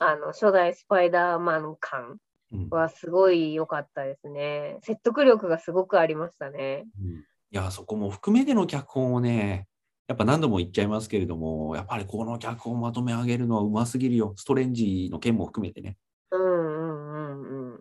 [0.00, 2.18] あの初代スパイダーマン感
[2.52, 4.78] うんはすごい良かったですね。
[4.82, 6.86] 説得力がすごくありましたね。
[7.00, 7.24] うんい
[7.56, 9.66] や、そこも含めての脚本をね、
[10.06, 14.34] やっぱ何度も言っちゃいますけれども、やっぱりこの脚本をまとめ上げるのはうますぎるよ。
[14.36, 15.96] ストレンジの件も含めてね。
[16.30, 17.80] うんうんうんうん。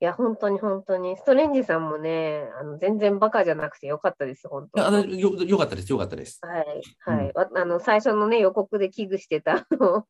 [0.00, 1.16] いや、本当に本当に。
[1.16, 6.40] ストレンジさんもね、あの全然バカじゃなくてよかったです、本当あのよよかったです、よかったです。
[6.42, 7.32] はい、はい。
[7.34, 9.66] わあの、最初のね、予告で危惧してた、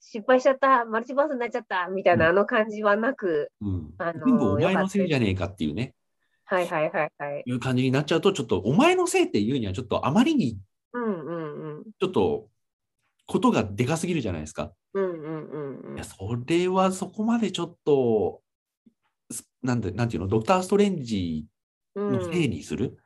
[0.00, 5.94] 失敗しちゃった、マルチバースになっちゃった、みたいなあの感じはなく、うん、あの全部お前のせいじゃねえかっていうね、
[6.50, 7.42] はいはいはいはい。
[7.44, 10.58] いう感じになっちゃうと、ちょっとお前のせいっていうには、ちょっとあまりに
[10.94, 11.84] うんうんうん。
[12.00, 12.48] ちょっと
[13.26, 14.72] ことがでかすぎるじゃないですか。
[14.94, 18.40] うんうんうんうんいや、それはそこまでちょっと、
[19.30, 21.46] すなんで、なんていうの、ドクター・ストレンジ
[21.94, 22.12] うん。
[22.12, 22.96] のせいにする？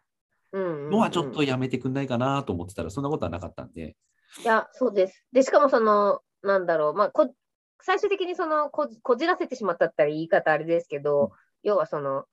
[0.53, 3.97] うんのはちょっとうんうんやめてくんないかなと思ってたら、そんなことはなかったんで。
[4.45, 5.27] いや、そうです。
[5.33, 7.35] で、しかもその、なんだろう、まあ、こ
[7.81, 12.27] 最終的にそのこ、こじらせてしまったったら言い方あれですけど、要はその、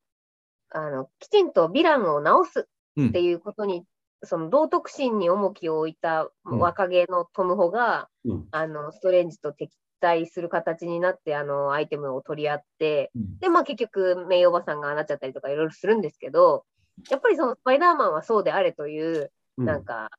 [0.72, 3.08] あの、きちんとヴィランを直すうん。
[3.10, 3.86] っていうことに、
[4.24, 6.60] その道徳心に重きを置いたうん。
[6.60, 8.48] 若気のトムホが、うん。
[8.52, 13.40] あの、ストレンジと敵対する形になって、あの、アイテムを取り合って、うん。
[13.40, 16.66] で、まあ結局、名誉おばさんがなっちゃったりとかいろいろするんですけど、
[17.10, 19.66] やっぱりそのスパイダーマンはそうであれという、うん。
[19.66, 20.10] なんか、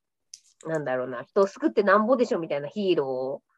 [0.66, 3.49] なんだろうな、人を救ってなんぼでしょみたいなヒーロー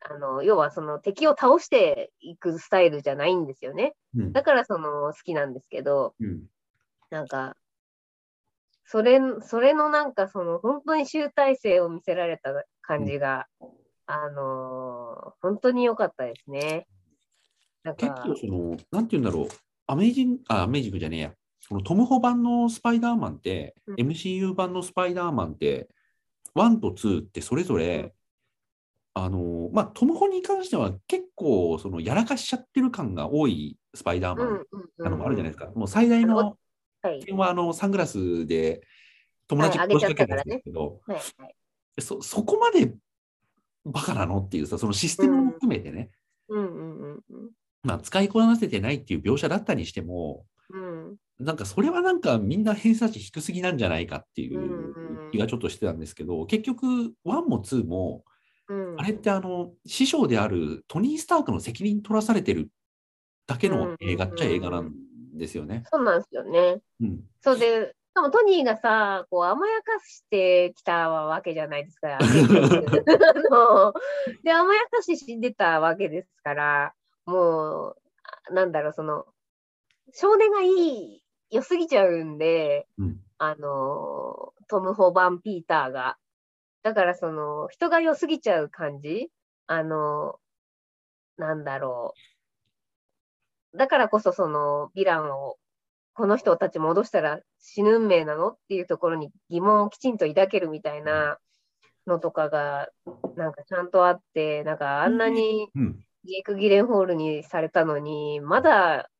[0.00, 3.94] あの、要はその敵を倒していくスタイルじゃないんですよね。
[4.14, 4.32] うん。
[4.32, 6.44] だからその好きなんですけど、うん。
[7.10, 7.56] なんか、
[8.84, 13.46] それ、それのなんかその本当に集大成を見せられた感じが、
[14.06, 16.86] あのー本当に良かったですね。
[17.82, 19.48] なん結か、構その、なんて言うんだろう、
[19.86, 21.32] アメイジング、あ、アメイジングじゃねえや。
[21.68, 23.94] このトム・ホ版のスパイダーマンって、うん。
[23.96, 25.88] MCU 版のスパイダーマンって、
[26.54, 28.14] 1と2ってそれぞれ、
[29.18, 34.66] あの、まあ、トム・ホに関しては結構、その、やらかしちゃってる感が多いスパイダーマン
[34.98, 35.72] なのもあるじゃないですか。
[35.74, 36.58] もう最大あの。
[37.24, 38.82] 点は、あの、サングラスで
[39.48, 41.54] 友達はい殺しかけたんですけど、はいはい。
[41.98, 42.92] そ、そこまで
[43.86, 46.10] バカなのっていうさ、そのシステムも含めてね、
[46.50, 47.50] うんうんうんうん。
[47.84, 58.24] まあ、使いこなせてないっていう描写だったにしても、うんなんかそれはなんかみんな偏差値低すぎなんじゃないかっていう気がちょっとしてたんですけど、結局1も2も
[58.68, 62.70] うんあれってあの師匠であるトニー・スタークの責任取らされてる
[63.46, 64.92] だけの映画っちゃ映画なん
[65.34, 65.84] ですよね。
[65.90, 66.80] そうなんですよね。
[67.00, 72.18] うん、そうで、しかもトニーがさ、こう甘やかしてきたわけじゃないですか。
[72.18, 72.20] あ
[73.50, 73.94] の
[74.42, 76.94] で、甘やかして死んでたわけですから、
[77.26, 77.96] もう、
[78.48, 79.26] あなんだろう、その、
[80.12, 86.16] 少年がいい、良すぎちゃうんで、うん、あの、トム・ホバン・ピーターが。
[86.86, 89.28] だから、その、人が良すぎちゃう感じ？
[89.66, 90.36] あの、
[91.36, 92.14] なんだろ
[93.74, 93.76] う。
[93.76, 95.56] だからこそ、その、ヴィランを、
[96.14, 101.38] この人たち戻したら死ぬ運命なのっていうところに疑問をきちんと抱けるみたいな
[102.06, 102.88] のとかが、
[103.34, 109.10] なんかちゃんとあって、なんかあんなにうん、ジェイク・ギレンホールにされたのに、まだ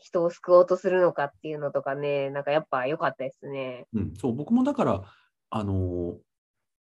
[0.00, 3.86] 人を救おうとするのかっていうのとかね、なんかやっぱ良かったですね。
[3.94, 5.02] うん、そう、僕もだから、
[5.48, 6.16] あのー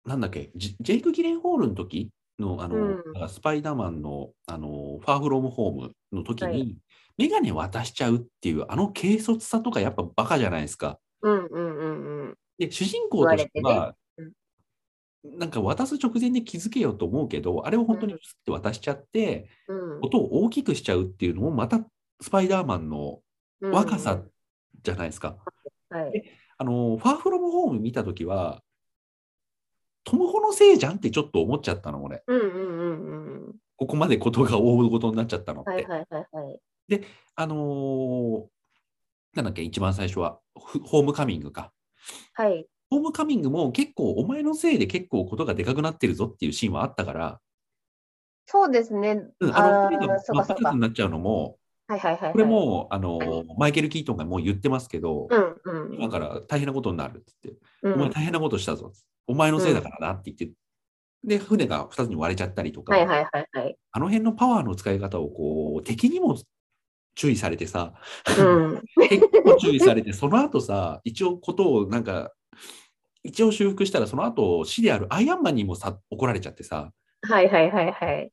[0.06, 2.10] なんだっけ、ジジェイク・ギレンホールの時？
[2.38, 2.80] の、あのう
[3.24, 6.76] んスパイダーマンの、あのーファーフロムホームの時に、はい
[7.18, 10.98] メガネ渡しちゃうっていう、あの軽率さとかやっぱバカじゃないですか。
[11.22, 12.34] うんうんうんうん。
[12.58, 13.94] で、主人公としては、
[15.24, 21.80] なんか渡す直前で気づけようと思うけど、あれを本当にスって渡しちゃって、うん音を大きくしちゃうっていうのも、また
[22.20, 23.20] スパイダーマンの
[23.62, 24.20] うん若さ
[24.82, 25.38] じゃないですか。
[25.88, 26.22] はい。
[26.58, 28.62] あの、ファーフロムホーム見たときは、
[30.06, 32.22] トムホのせいじゃんってちょっと思っちゃったの、俺。
[32.28, 33.54] うんうんうんうん。
[33.76, 35.70] ここまでことが大事になっちゃったのって。
[35.70, 36.60] はいはいはいはい。
[37.34, 38.44] あのー
[39.34, 41.72] なんだっけ、一番最初は、フホームカミングか。
[42.32, 42.66] はい。
[42.88, 47.40] ホームカミングも結構、お前のせいで結構ことがでかくなってるぞっていうシーンはあったから、
[48.46, 49.24] そうですね。
[49.40, 50.46] うん、あの、あ船が真っ。
[50.46, 52.32] 二つになっちゃうのも、はいはいはいはい。
[52.32, 55.94] これも、あのーマイケル・キートンがもう言ってますけど、うんうん。
[55.96, 60.56] 今から大変なことになるっつって、うんお前大変なことしたぞっつって、お前のせいだからなって言って、
[61.24, 63.76] で、船が二つに割れちゃったりとか、はいはいはいはい。
[63.92, 66.38] あの辺のパワーの使い方をこう敵にも
[67.16, 67.94] 注意されてさ、
[68.38, 68.82] うん。
[69.08, 72.32] 結構注意されて、その後さ、一応ことをなんか、
[73.24, 78.26] 一応修復したら、その後死であるアイアンマンにもさ怒られちゃってさ、はいはいはいはい。
[78.26, 78.30] っ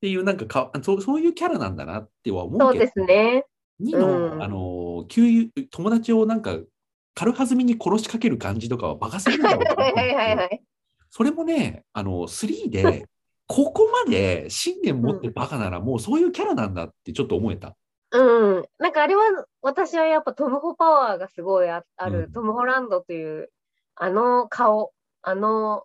[0.00, 3.44] ていうなんかかそうそういうキャラなんだなっては思そううでけど、すね。
[3.78, 6.56] にの、うんあの、給油友達をなんか
[7.14, 10.62] 軽はずみに殺しかける感じとかはバカすぎるんだろうなはいはいはいはい。
[11.10, 13.06] それもね、あの、3で、
[13.46, 17.76] ここまで信念持ってバカなら、もうそういうキャラなんだってちょっと思えた。
[18.12, 18.64] うん。
[18.78, 19.22] なんかあれは、
[19.60, 23.50] 私はやっぱトム・ホパワーがすごいあある、うんトム・ホランドという、
[23.96, 24.92] あの顔、
[25.22, 25.84] あの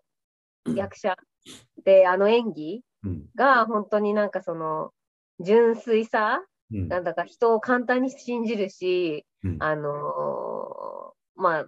[0.76, 1.18] 役者
[1.84, 3.26] で、あの演技うん。
[3.36, 4.92] が本当になんかその、
[5.40, 6.88] 純粋さうん。
[6.88, 10.95] なんだか人を簡単に信じるし、うんあのー
[11.36, 11.66] まあ、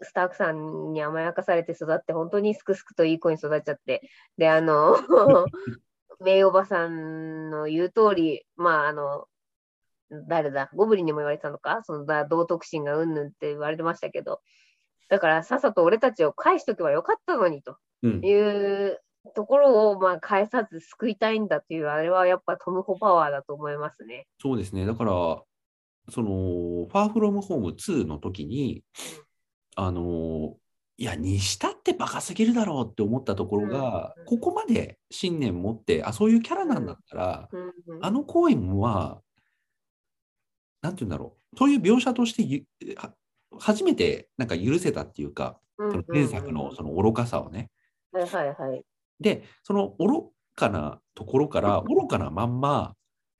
[0.00, 4.02] スタークさんに甘やかされて育って、本当にすくすくといい子に育っちゃって、
[4.36, 4.96] で、あの、
[6.20, 9.26] メイおばさんの言う通り、まあ、あの、
[10.28, 14.40] 誰だ、ゴブリンにも言われてたのか、そのだ道徳心がうんぬんって言われてましたけど、
[15.08, 17.76] だからさっさと俺たちを返しとけばよかったのにと。
[18.02, 18.24] うん。
[18.24, 19.00] いう
[19.34, 24.26] ところを、まあ、返さず救いたいんだという、あれはやっぱトム・ホパワーだと思いますね。
[24.40, 24.84] そうですね。
[24.84, 25.42] だから、
[26.12, 28.84] その、ファーフロムホーム2の時に、
[29.76, 30.56] あの、
[30.98, 34.24] いや、にしたってバカすぎるだろうって思ったところが、うん。
[34.26, 37.48] ここまで信念持って、あ、そういうキャラなんだったら、
[38.02, 39.22] あの行為は、
[40.82, 42.66] なんて言うんだろう、そういう描写として
[43.58, 47.70] 初めてなんか許せたっていうか、その前作のその愚かさをね。
[48.12, 48.84] はいはいはい。
[49.18, 52.94] で、その愚かなところから、愚かなまんま、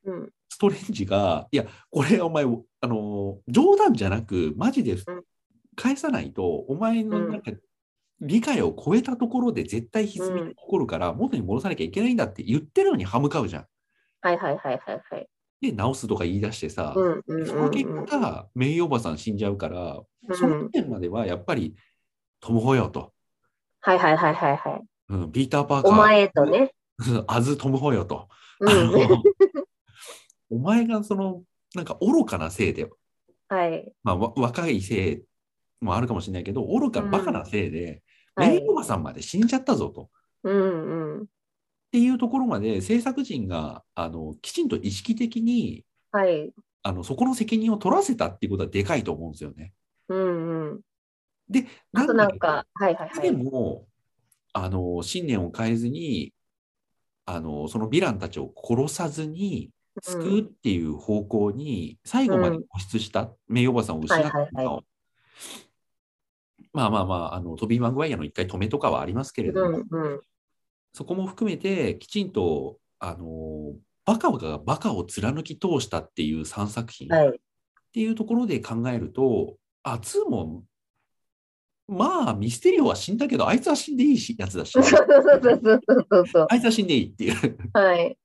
[0.05, 0.31] うん。
[0.42, 5.25] ストレンジが、いや、これお前、あの、冗談じゃなく、マジでうん
[5.75, 7.51] 返さないと、お前のなんか、
[8.21, 13.67] 理解を超えたところで絶対歪みが起こるから、元に戻さなきゃいけないんだって言ってるのに歯向かうじゃん。
[14.21, 15.29] はいはいはいはいはい。
[15.61, 17.01] で、直すとか言い出してさ、そ
[17.57, 21.75] の結果、メイおばさん死んじゃうから、うんその時点まではやっぱり、
[22.39, 23.13] トムホよと、
[23.81, 24.83] はいはいはいはいはい。
[25.09, 26.73] うん、ピーター・パーカー、お前とね。
[27.27, 28.29] アズ・トムホよと。
[28.61, 29.23] うん
[30.53, 31.43] お前がその、
[31.75, 32.89] なんか愚かなせいで、
[33.49, 33.91] はい。
[34.03, 35.23] まあ、わ若いせい
[35.81, 38.03] もあるかもしれないけど、愚かバカなせいで、はい
[38.35, 40.05] メイおばさんまで死んじゃったぞと。
[40.05, 40.09] っ
[40.45, 41.27] うんうん。
[41.91, 46.51] ていうところまで制作陣があのきちんと意識的にはい。
[46.83, 49.75] あのそこの責任を取らせたっていうことはでかいと思うんですよね。
[50.09, 50.81] うんうん。
[51.49, 53.33] で、あとなんか、はいはいはでい。
[53.33, 53.87] も
[54.55, 56.33] あの信念を変えずに
[57.27, 64.83] あのそのヴィランたちを殺さずに救うっていう方向に最後まで固執した名誉おばさんを失ったの、はいはいは
[66.73, 70.21] まあまあまあ、あのトビー・マグワイアの一回止めとかはありますけれども、うんうん
[70.95, 73.75] そこも含めてきちんと、あの
[74.05, 77.41] バカがバカを貫き通したっていう3作品っはい。
[77.93, 80.65] ていうところで考えると、あ、2も、
[81.89, 84.77] まあ、ミステリオは死んだけど、あいつは死んでいいしやつだし。
[84.77, 84.81] あ
[86.57, 88.19] いつは死んでいいっていう、はい。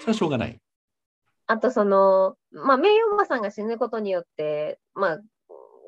[0.00, 0.60] それはしょうがない。
[1.50, 5.18] あとその、まあ、名誉おばさんが死ぬことによって、まあ、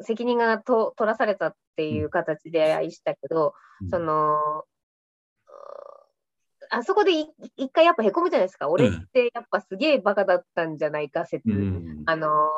[0.01, 4.65] 責任がと取らされたっていう形で愛したけど、うんその、
[6.71, 8.69] あそこでい一回やっぱへこむじゃないですか。
[8.69, 11.49] 俺ってやっぱすげえバカだったんじゃないか説。
[11.49, 12.49] うんあの、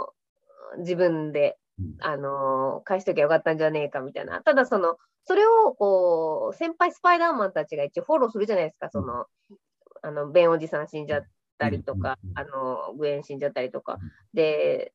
[0.79, 4.41] 自分でうん、あの、返しときゃよかったんじゃねえかみたいな。
[4.41, 8.89] ただその、それをこう、先輩スパイダーマンたちが一応フォローするじゃないですか。
[8.91, 9.27] その、
[10.03, 11.23] あの、ベンおじさん死んじゃっ
[11.59, 13.99] たりとかあの、グエン死んじゃったりとか。
[14.01, 14.11] うん。
[14.35, 14.93] で、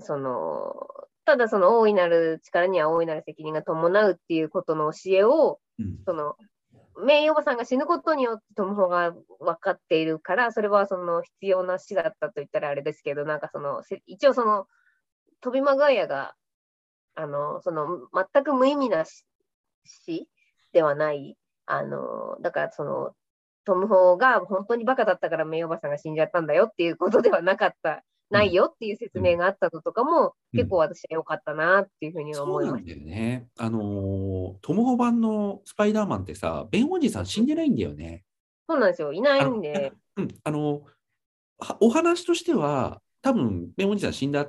[0.00, 0.88] その、
[1.24, 5.98] ただその大いなる力には大いなる責任が伴うっていうことの教えを、うん。
[6.04, 6.36] その、
[6.96, 14.66] 名誉おばさんが死ぬことによってトムホが分かっているから、それはその必要な死だったと言ったらあれですけど、なんかその、せ一応その、
[15.40, 16.34] トビマグワイアが、
[17.16, 19.26] あの、その、全く無意味な死
[19.84, 20.28] 死
[20.72, 23.14] ではない、あの、だからその、
[23.64, 33.48] トムホが本当にバカだったから名誉おばさんが死んじゃったんだよっていうことではなかった、ないよっていう説明があったのとかも、うん結構私は良かったなっていうふうに思いましうなんだよね。
[33.58, 38.22] あのートモホ版のスパイダーマンってさ、ベンおじさん死んでないんだよね。
[38.68, 38.74] た。
[38.74, 39.12] そうなんですよ。
[39.12, 39.92] いないんで。
[40.16, 40.82] うん、あの
[41.58, 44.46] はお話としては、多分ベンおじさん死んだ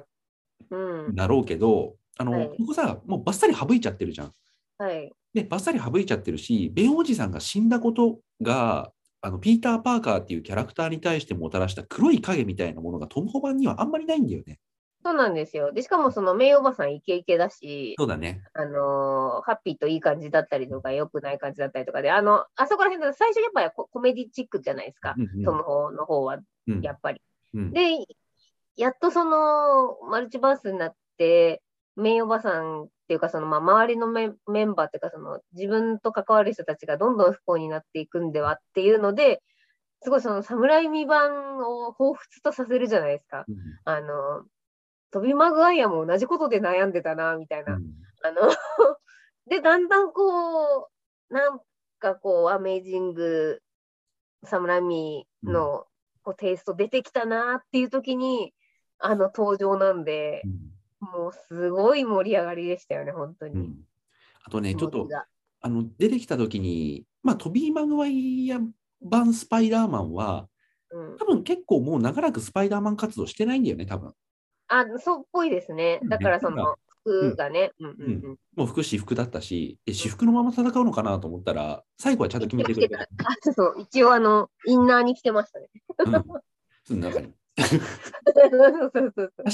[0.70, 1.16] うんん。
[1.16, 4.32] だろうけど、あの、はいここさ、もうバッサリ省いちゃってるじゃん。
[4.78, 5.12] はい。
[5.34, 8.92] で、バッサリ省いちゃってるし、ベンおじさんが死んだことが、
[9.26, 14.60] あのピーター・パーカーっていうキャラクターに対してもたらした黒い影みたいなものがトムホ版にはあんまりないんだよね。
[15.04, 15.72] そうなんですよ。
[15.72, 18.44] で、しかもその名誉おばさんイケイケだし、そうだね。
[18.54, 25.16] あのーハッピーといい感じだったりとか、良くない感じだったりとかで、あの、あそこら辺だと最初やっぱりココメディチックじゃないですか。
[25.18, 27.22] うんうんトムホの方は、うんやっぱり。
[27.56, 28.06] うんで、
[28.76, 31.64] やっとその、マルチバースになって、
[31.96, 39.44] 名誉おばさんっていうか、その、まあ、周りのメンメンバーっていうか、その、自分と関わる人たちがどんどん不幸になっていくんではっていうので、
[40.02, 43.46] すごいその、侍未版を彷彿とさせるじゃないですか。
[43.48, 43.56] うん。
[43.86, 44.44] あの、
[45.12, 47.76] トビ・マグワイアも同じことで悩んでたな、みたいな。
[47.76, 47.84] うん。
[48.24, 48.42] あの、
[49.48, 50.90] で、だんだんこ
[51.30, 51.62] う、なん
[52.00, 53.62] かこう、アメージング、
[54.44, 55.86] サムラミの
[56.24, 58.54] こうテイスト出てきたなっていう時に、
[58.98, 60.42] あの登場なんで、
[61.14, 63.54] もうすごい盛り上がりでしたよね、本当に。
[63.54, 63.76] うん
[64.48, 65.10] あとね、ちょっと
[65.62, 68.60] あの出てきたときに、まあ、トビー・マグワイア
[69.02, 70.48] 版スパイダーマンは、
[70.92, 74.14] うん、多分結構もう長らくスパイダーマン活動してないんだよね、多分
[74.68, 76.00] あ、そうっぽいですね。
[76.04, 77.72] だからその服がね。
[78.56, 83.00] もう服私服だったし、え私服のまま戦うのかなと思ったら、最後はちゃんと決めてくれた。
[83.26, 85.70] あそうそう一応あの、インナーに着てましたね。
[86.92, 87.10] うんそ。
[87.56, 87.80] 確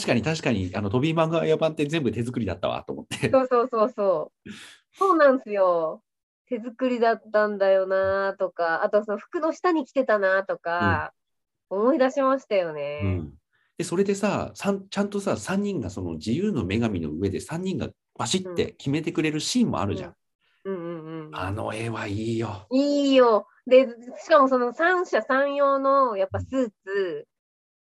[0.06, 3.30] かに確かにあのトビー・マグワイア版って全部手作りだったわと思って。
[3.30, 4.50] そうそうそうそう。
[4.98, 6.02] そうなんですよ。
[6.48, 11.14] 手作りだったんだよなとか、あとその服の下に着てたなとか、
[11.70, 13.02] 思い出しましたようね。
[13.02, 13.34] ん、
[13.78, 20.16] でそれでさちゃんとさ3人がその自由の女神の上で3人がバシッて決めてくれるシーンもあるじゃん。
[20.66, 21.32] うんうんうん。
[21.34, 22.68] あの絵はいいよ。
[22.72, 23.48] いいよ。
[23.66, 23.88] で、
[24.22, 27.28] しかもその三者三様のやっぱスーツ、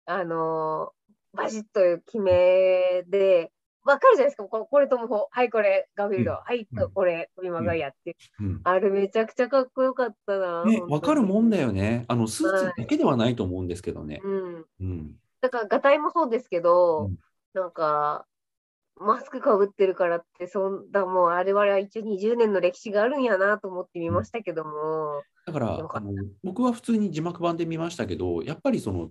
[0.08, 0.98] あのー
[1.34, 3.52] バシッと決めで、
[3.84, 4.44] わかるじゃないですか。
[4.44, 8.16] ここれとも、はい、これ、ガフィールド、うんはいうん、これ、トビマガイアって。
[8.40, 10.64] うんあれめちゃくちゃかっこよかったな。
[10.64, 12.06] ね、わかるもんだよね。
[12.08, 14.20] あのスーツはいだけではないと思うんですけどね。
[14.24, 14.66] うん。
[14.80, 15.14] うん。
[15.40, 17.18] だから、ガタイもそうですけど、うん
[17.54, 18.26] なんか、
[18.96, 26.12] マスクかぶってるからって、そんな、もう、あれは一応20年の歴史があるんやなと思って見ましたけども、だからあの
[26.44, 29.10] 僕は普通に字幕版で見ましたけど、やっぱりその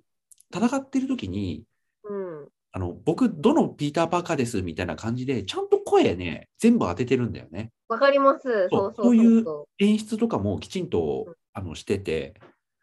[0.54, 1.64] 戦ってる時に
[2.04, 2.48] うん。
[2.74, 7.72] あの僕どのピーター・パーカーですみたいな感じでちゃんと声ね全部当ててるんだよね。
[7.88, 8.68] わかります。
[8.70, 12.36] そういうそ演出とかもきちんとうんあのしてて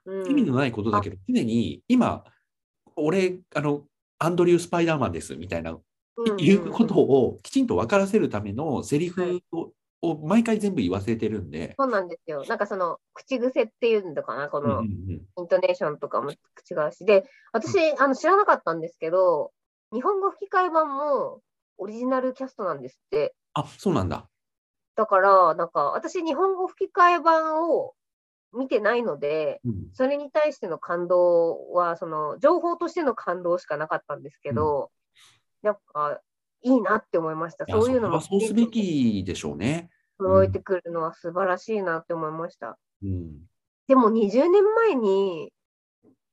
[0.05, 0.23] う。
[0.23, 2.25] うん意味のないことだけど常に今
[2.97, 3.85] 俺あの
[4.19, 9.73] アンドリュー・スパイダーマンですみたいなうんいうことをきちんと分からせるためのセリはいフを,、
[10.11, 11.75] を毎回全部言わせてるんで。
[11.79, 12.45] そうなんですよ。
[12.49, 14.87] なんかその口癖っていうのかな、こうんうんのイ
[15.37, 16.35] うんントネーションとかも違
[16.89, 17.05] うし。
[17.05, 19.53] で、私、あの知らなかったんですけど、
[19.93, 21.41] 日本語吹き替え版も
[21.79, 23.35] オリジナルキャストなんですって。
[23.55, 24.29] あそうなんだ。
[24.97, 27.95] だから、なんか私、日本語吹き替え版を
[28.53, 34.91] 見てないので、うんそれに対しての感動は、その情報としての感動しかなかったんですけど、
[35.63, 36.21] やっぱ
[36.63, 37.67] いいなって思いました。
[37.69, 39.91] そういうのもそうすべきでしょうね。
[40.19, 42.79] 届いてくるのは素晴らしいなって思いました。
[43.03, 43.41] うん。
[43.89, 45.53] でも20年前に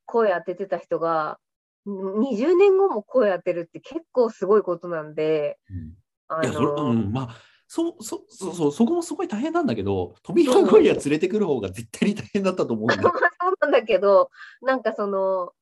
[0.05, 1.39] 声当ててた人が、
[1.85, 5.93] ん20年後も声当てるって結構すごいことなんで、うん
[6.27, 7.35] あいや、それ、の、うん、まあ、
[7.67, 13.11] そう、そう、そう、そこもすごい大変なんだけど、トビー・マグワイア連れてくる方が絶対に大変だったと思うんだまあ
[13.41, 14.29] そうなんだけど、
[14.61, 15.53] なんかその、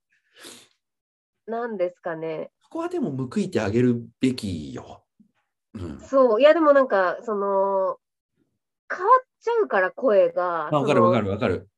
[1.47, 5.03] なんですかね、そこはでも報いてあげるべきよ。
[5.73, 5.99] うん。
[5.99, 7.97] そう、いやでもなんか、その、
[8.91, 11.25] 変わっちゃうから声が、あわかるわかる。
[11.25, 11.69] るわかる。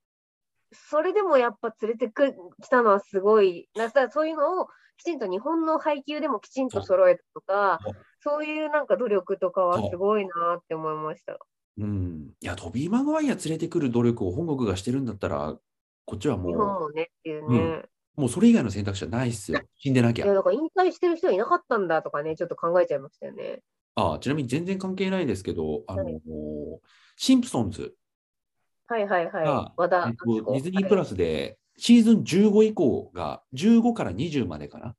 [0.73, 7.79] それでもやっぱ連れてくきたのはすごい、なさそういうのをきちんと日本の配給でもきちんと揃えたとか
[8.19, 11.37] そう、いうなんか努力とかはすごいなって思いました。
[11.77, 12.33] うん。
[12.39, 15.57] いや、トビー・マグワイア連れてくる努力を本国がしてるんだったら、
[16.05, 17.57] こっちは日本ももねっていうね。
[17.57, 19.59] うんう、もうそれ以外の選択肢はないっすよ。
[19.77, 20.33] 死んでなきいや、ゃ。
[20.33, 23.61] だから引退してる人いなかったんだとかね、ちょっと考えちゃいましたよね。
[23.95, 26.21] あちなみに全然関係ないですけど、あの、はい
[27.17, 27.93] シンプソンズ
[28.87, 29.73] はいはいはいが。
[29.77, 34.95] 和田えっとディズニープラスでシーズン15以降が15から20までかな。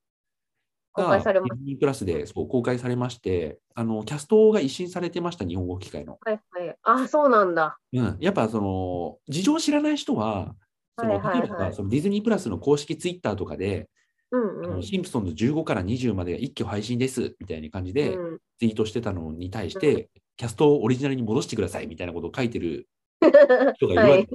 [0.93, 6.18] 公開されまディズニープラスでそう公開されまして、あのキャストが一新されてました、日本語吹き替えの。
[6.24, 6.76] はいはい。
[6.82, 7.78] あ、そうなんだ。
[7.93, 10.55] うん、やっぱその事情を知らない人は、
[10.99, 13.88] そのはいはいはい例えばそのディズニープラスの公式ツイッターとかで、
[14.32, 14.76] うんあうん。
[14.76, 22.88] のシンプソンズ15から20までが一挙配信ですみたいな感じでうんツイートしてたのに対して、キャストをオリジナルに戻してくださいみたいなことを書いてる
[23.74, 24.28] 人がいるわけ、はい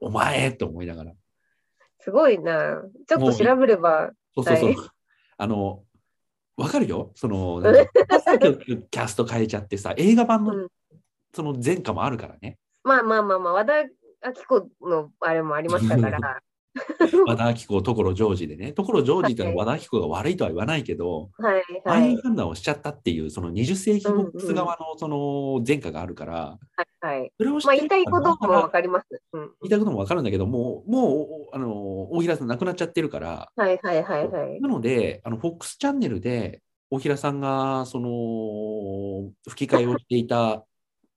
[0.00, 1.12] お前と思いながら。
[1.98, 2.82] すごいな。
[3.08, 4.12] ちょっと調べれば。
[4.34, 4.68] そうそうそう。
[4.68, 4.76] はい
[5.40, 5.84] あの、
[6.56, 7.12] わかるよ？
[7.14, 10.68] その、なんかさっきのキャスト変えちゃってさ、映画版の、うん
[11.34, 12.58] その前科もあるからね。
[12.82, 13.72] まあまあまあまあ、和田
[14.22, 16.40] アキ子のあれもありましたから。
[17.26, 18.72] 和田アキ子、所ジョージでね。
[18.72, 22.02] 所ジョージってのははい和田アキ子が悪いとは言わないけど、はいあはい。
[22.02, 27.32] あいう判断をしちゃったっていう、その20世紀ボックス側のその前科があるから、はいはい。
[27.38, 29.06] それを知まあってる言いたいこともからわかります。
[29.32, 29.40] うん。
[29.40, 34.60] 言いたいこともわかるんだけど、もう、もう、あの、大平さん亡くなっちゃってるから、はいはいはいはい。
[34.60, 40.64] なので、あの、FOX チャンネルで、大平さんが、その、吹き替えをしていた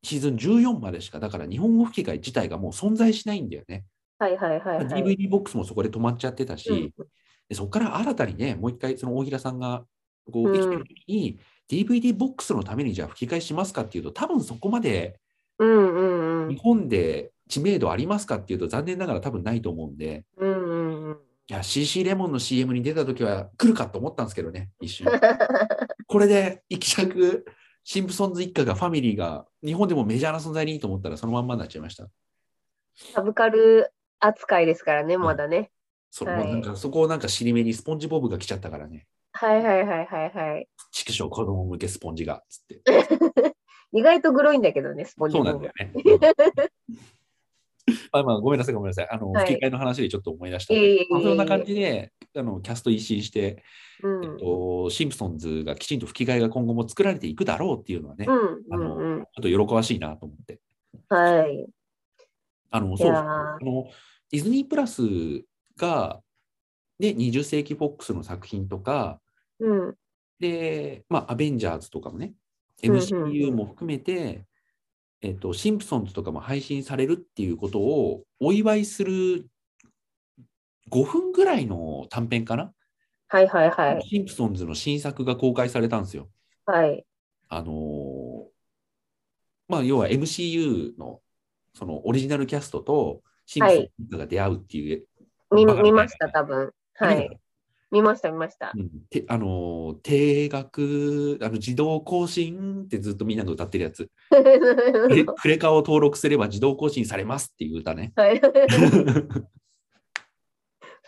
[0.03, 3.85] シーズン14までしか、だから日本語吹き替え自体がもう存在しないんだよね。
[4.21, 4.85] はいはいはいはい。
[4.85, 7.07] DVD ボックスもそこで止まっちゃってたし、うん
[7.49, 9.83] でそこから新たにね、もう一回、その大平さんが
[10.31, 15.19] こううん生きてる時に、DVD ボックスのためにじゃあ吹き替えしますかっていうと、多分そこまで
[15.57, 16.61] うんうんうん日。
[16.61, 21.17] 本で知名度ありますかっていうと、残念ながら多分ないと思うんで、うんうんうん。
[21.49, 25.07] いや、CC レモンの CM に出た時は来るかと思ったんですけどね、一瞬。
[26.07, 27.45] これで一着、
[27.83, 32.07] シンプソンズ一家がファミリーが日本でもメジャーな存在にいいと思ったらそのまんまになっちゃいました。
[32.95, 33.91] サブカル
[34.21, 35.71] 扱いですからね、まだね。
[36.09, 39.07] そ,、はいなんかそこをなんか尻目にスポンジボブが来ちゃったからね。
[39.33, 40.67] はいはいはいはいはい。
[40.91, 42.81] 畜生子供向けスポンジが、つって。
[43.93, 46.69] 意外とグロいんだけどね、スポンジボブそうなんだよね。
[48.11, 49.09] あまあ、ごめんなさい、ごめんなさい。
[49.09, 53.63] あの、はい吹き替えの話でちょっと思い出したそんな感じで、あの、キャスト一新して、
[54.03, 59.21] うんえっと、シンプソンズがきちんと吹き替えが今後も作られていくだろうっていうのはね、あのうんうん。
[59.23, 60.59] っと喜ばしいなと思って。
[61.09, 61.65] はい。
[62.69, 63.87] あの、いそう、やあの、
[64.31, 65.01] ディズニープラス
[65.77, 66.21] が、
[66.99, 69.95] ね、20世紀フォックスの作品とか、ーうん。
[70.39, 72.33] で、まあ、アベンジャーズとかもね、
[72.81, 74.45] MCU も含めて、
[75.21, 79.47] えっと、シンプソンズとかも配信されるっていうことをお祝いする
[80.89, 82.73] 5分ぐらいの短編かな、
[83.27, 84.01] はいはいはい。
[84.07, 86.29] シンプソンズの新作が公開されたんですよ。
[86.65, 87.05] はい。
[87.49, 88.51] あのー
[89.67, 91.21] まあ、要は MCU の
[91.73, 93.21] そのオリジナルキャストと
[93.51, 95.05] シンプソンズが出会うっていう、
[95.53, 96.71] 見見ました、多分。
[96.95, 97.37] はい。
[97.91, 98.71] 見ました、見ました。
[98.73, 104.09] うんてあのー定額あの自動更新ってずっとみんなが歌ってるやつ。
[105.41, 108.13] クレカを登録すれば自動更新されますっていう歌ね。
[108.15, 108.39] はい。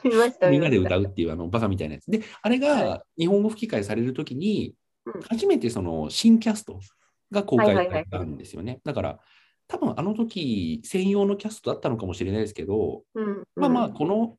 [0.03, 2.11] 見ました、みんなで歌うっていうあのバカみたいなやつ。
[2.11, 4.75] で、あれはが日本語吹き替えされるときに
[5.05, 6.79] うん、初めてその新キャスト
[7.31, 8.79] が公開さはいはいはいれたんですよね。
[8.83, 9.19] だから、
[9.67, 13.21] 多分あの時専用のキャストだったのかもしれないですけど、た。
[13.21, 13.43] うん。
[13.55, 14.37] まあまあ、この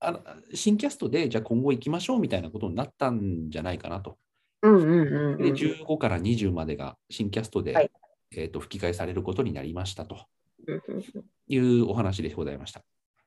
[0.00, 0.20] あ
[0.54, 4.18] 新キャストでじゃあ今後行きましょうみたいなことになったんじゃないかなと。
[4.62, 5.54] うんうんうんうで、ん。
[5.54, 7.90] 15から20までが新キャストで、はい
[8.34, 10.24] えーと吹き替えされることになりましたと
[10.66, 12.82] うんうんうんいうお話でございました。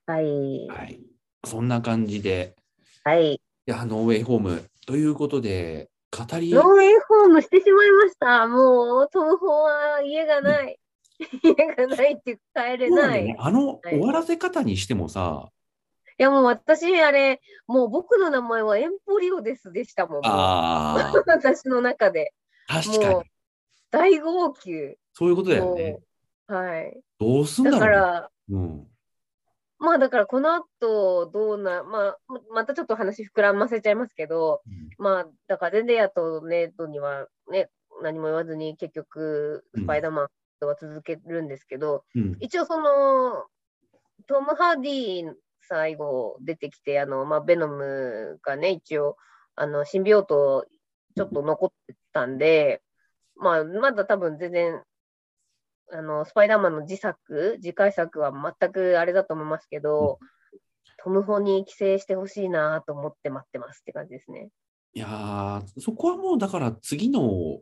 [0.08, 0.68] はい。
[0.68, 1.00] はい。
[1.44, 2.56] そんな感じで、
[3.04, 3.36] はい。
[3.36, 8.48] いや、ノーウェイホームということで、語り、ノーウェイホームしてしまいました。
[8.48, 10.80] もう、トムホは家がない。
[11.41, 13.26] 家がないって帰れない。
[13.26, 13.36] ね。
[13.39, 15.49] あの終わらせ方にしてもさ、
[16.18, 20.26] やもう私、あれ、もう僕の名前はエンポリオですでしたもん。
[20.26, 22.34] ああ、私の中で。
[22.68, 23.24] 確かに。
[23.91, 24.97] 大号泣。
[25.13, 25.99] そういうことだよね。
[26.47, 27.01] はい。
[27.20, 28.01] どうすんだだかろうね。
[28.01, 28.88] ら、うん。
[29.78, 34.61] まあだからこの後どうな、まあ、ままたちょっと話膨らませちゃいますけど、
[34.97, 37.70] まあだから全然やとネットにはね、
[38.01, 40.28] 何も言わずに結局うんスパイダーマン
[40.62, 42.38] は続けるんですけど、うん。
[42.39, 43.45] 一応その
[44.28, 45.34] トム・ハーディ
[45.68, 49.18] 最後出てきて、あの、まあ、ベノムがね、一応、
[49.56, 50.66] あの、シンビオート
[51.16, 52.82] ちょっと残ってたんで、
[53.36, 54.84] まあ、まだ多分全然、
[55.91, 60.20] あの、スパイダーマンの自作、次回作は全くあれだと思いますけど、
[61.03, 64.49] トム・ホに帰省してほしいなと思って待ってますって感じですね。
[64.93, 67.60] いやー、そこはもうだから次の、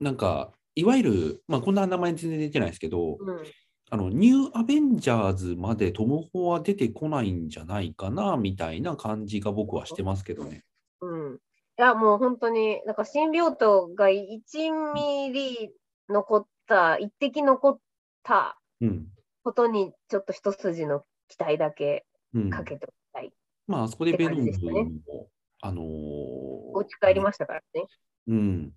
[0.00, 3.42] なんか、いわゆる、まあ、こんな名前全然出てないですけど、うん。
[3.88, 10.64] あの、ニューアベンジャーズまでトム・ホは出てこないんじゃないかな、みたいな感じが僕はしてますけどね。
[11.00, 11.34] うん。
[11.36, 11.38] い
[11.76, 15.72] や、もう本当に、なんか新病棟が1ミリ
[16.10, 17.78] 残った、1滴残っ
[18.22, 19.06] たうん。
[19.44, 22.04] ことに、ちょっと一筋の期待だけ
[22.34, 22.50] うん。
[22.50, 23.32] かけておきたい。
[23.66, 25.28] まあ、あそこでベノムって感じですねも、
[25.62, 27.86] あのーお家帰りましたからね。
[28.26, 28.72] うん。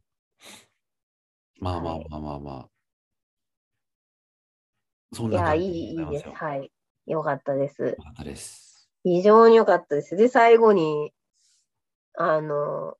[1.60, 2.70] まあまあはいまあまあまあ。
[5.14, 5.97] そんいや、な感じいい、いいです。
[5.97, 6.34] でございますよ。
[6.34, 6.72] はい。
[7.07, 7.82] よかったです。
[7.82, 8.89] よかったです。
[9.03, 10.16] 非常に良かったです。
[10.16, 11.14] で、最後に、
[12.16, 12.95] あの、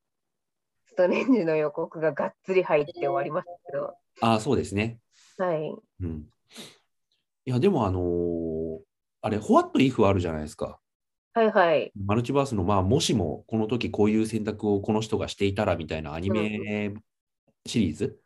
[0.88, 5.00] ストレンジの予告ががっつり入って終わりましたけど、ああ、そうですね。
[5.38, 5.76] はい。
[6.02, 6.26] うん。
[7.46, 8.80] いや、でもあのー
[9.22, 10.80] あれ、ホワットイフあるじゃないですか。
[11.34, 11.92] はいはい。
[12.06, 16.94] マルチバースの、まあ、もしもこの時こういう選択をこの人がしていたらみたいなアニメ
[17.66, 18.20] シリーズ。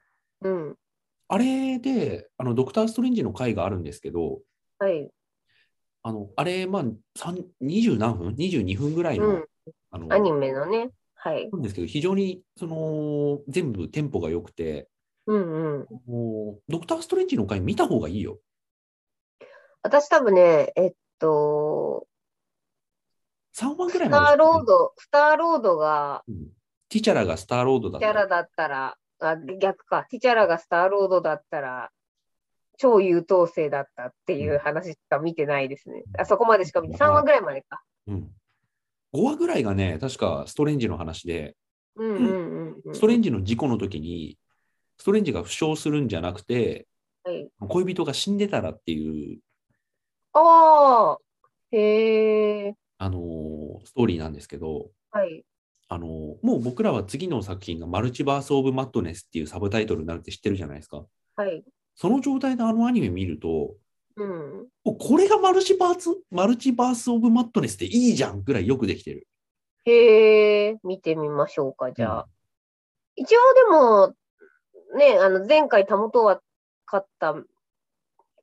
[0.44, 0.78] うん。
[1.28, 4.42] あれで、あの、ドクター・ストレンジの回があるんですけど、
[4.80, 5.10] はい。
[6.04, 6.84] あの、あれ、まあ、
[7.18, 9.46] 3 20何分 ?22 分ぐらいの、うん。
[9.92, 10.92] あの、アニメのね。
[11.16, 11.50] はい。
[11.52, 14.90] なんですけど、非常に、その、全部テンポが良くて、
[15.26, 15.88] うんうん。
[16.06, 18.40] もう、ドクター・ストレンジの回見た方がいいよ。
[19.82, 22.08] 私多分ね、えっと、
[23.56, 24.18] 3話ぐらいスタ。
[24.34, 26.48] ーロード、スターロードがうん
[26.90, 28.14] ティチャラがスターロードだったら。
[28.14, 28.98] ティチャラだったら、
[29.32, 31.92] あ逆か、ティチャラがスターロードだったら、
[32.78, 36.04] 超優等生だったっていう話しか見てないですね。
[36.18, 37.82] あそこまでしか見て、3話ぐらいまでか。
[38.08, 38.32] うん。
[39.14, 41.56] 5話ぐらいがね、確かストレンジの話で。
[41.96, 44.38] ストレンジの事故の時に、
[44.98, 46.88] ストレンジが負傷するんじゃなくて、
[47.24, 49.40] はい、恋人が死んでたらっていう、
[50.34, 51.18] ああ、
[51.72, 55.44] へえ、あのーストーリーなんですけど、はい。
[55.94, 56.10] あのー
[56.42, 61.06] もう僕らは次の作品がマルチバース・オブ・マットネスっていうサブタイトルになるって知ってるじゃないですか。
[61.36, 61.64] はい。
[61.96, 63.76] その状態であのアニメ見ると、
[64.16, 64.68] うん。
[64.84, 69.28] おこれがマルチバース、マルチバース・オブ・マットネスっていいじゃんぐらいよくできてる。
[69.86, 72.28] へえ、見てみましょうか、じゃあ。
[73.16, 74.16] 一応でも、
[74.98, 76.42] ね、あの、前回たもとは
[76.86, 77.36] 勝った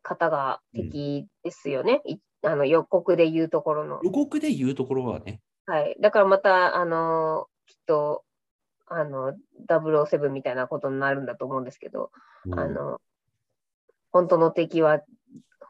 [0.02, 2.02] 方が敵ですよね。
[2.04, 4.00] いあの、予告で言うところの。
[4.02, 5.40] 予告で言うところはね、
[5.70, 5.96] はい。
[6.00, 8.24] だからまた、あのきっと、
[8.86, 9.34] あの、
[9.68, 12.10] 007みたいなことになるんだと思うんですけど、
[12.46, 13.00] うんあの、
[14.10, 15.00] 本当の敵は、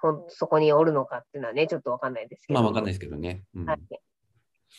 [0.00, 2.60] ほんそこにおるのかっていうのはね、ちょっとわかんないですけど。
[2.60, 3.44] まあわかんないですけどね。
[3.54, 3.80] うんはい。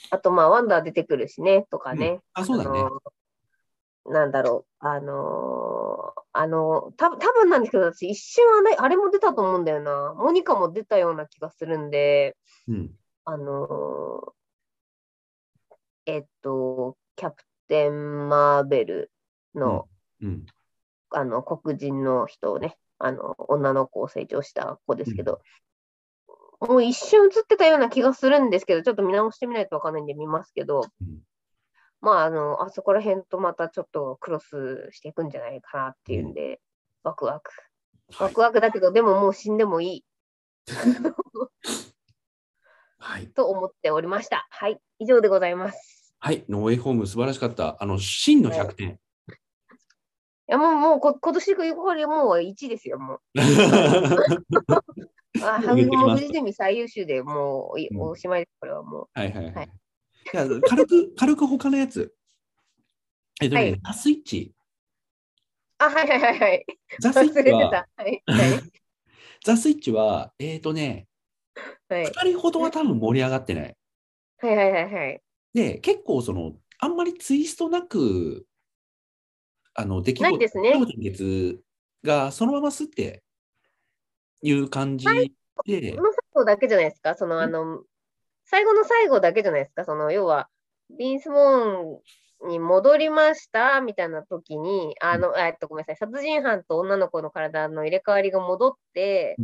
[0.09, 2.09] あと、まあ、ワンダー出てくるしね、とかね。
[2.09, 2.89] うんあそうだねの
[4.03, 10.15] なんだろう、あのーあの、た多分なんですけど、私一瞬あれ、あれも出たと思うんだよな。
[10.17, 12.35] モニカも出たような気がするんで、
[12.67, 12.91] うん
[13.25, 14.40] あのー
[16.05, 19.11] えっと、キャプテン・マーベル
[19.55, 19.87] の、
[20.21, 20.45] うん。
[21.09, 25.41] あの、黒人の人をね、あの、女の子を成長した子ですけど、
[26.59, 31.19] もう一瞬映ってたような気がするんですけど、ちょっと見直してみないとわかんないんで見ますけど、うん。
[32.01, 36.59] まあ、あの、あそこら辺とまたちょっとクロスしていくんじゃないかなっていうんで、
[37.03, 37.51] ワクワク。
[38.13, 38.27] はい。
[38.27, 40.05] ワクワクだけど、でももう死んでもいい
[43.01, 43.27] はい。
[43.27, 44.47] と思っておりました。
[44.51, 46.13] はい、以上でございます。
[46.19, 46.45] はい。
[46.47, 47.81] ノーウェイホーム素晴らしかった。
[47.81, 48.89] あの、真の100点。
[48.89, 48.93] い
[50.47, 53.19] や、もう、もうこ、今年これもう1ですよ、もう。
[55.41, 59.69] あ、上げてきますもうフジテレビ最優秀でもうおしまいです、これはもはいはいははいい。
[60.25, 62.13] じ軽く、 軽く他のやつ。
[63.41, 64.53] えっとね、はいザ・スイッチ。
[64.53, 65.83] う。
[65.83, 66.65] あ、はいはいはいはい。
[66.99, 67.89] ザ・スイッ忘れてチは、た。
[67.95, 68.23] はい。
[68.27, 68.61] はい。
[69.43, 71.07] ザ・スイッチは、えっ、とね、
[71.89, 72.05] はい。
[72.05, 73.77] 2人ほどは多分盛り上がってない。
[74.37, 75.21] はいはいはいはい。
[75.53, 78.45] で、結構その、あんまりツイストなく、
[79.73, 80.73] あの、出来事、ないですね。
[80.73, 81.61] 超点結
[82.03, 83.23] がそのまますって
[84.41, 85.31] いう感じで。
[85.55, 87.83] こ、の最後だけじゃないですか、そのあの、
[88.45, 90.49] 最後の最後だけじゃないですか、その要は、
[90.97, 99.37] ビンス・モーンに戻りましたみたいな時に、あの、えっと、ごめんなさい、殺人犯と女の子の体の入れ替わりが戻って、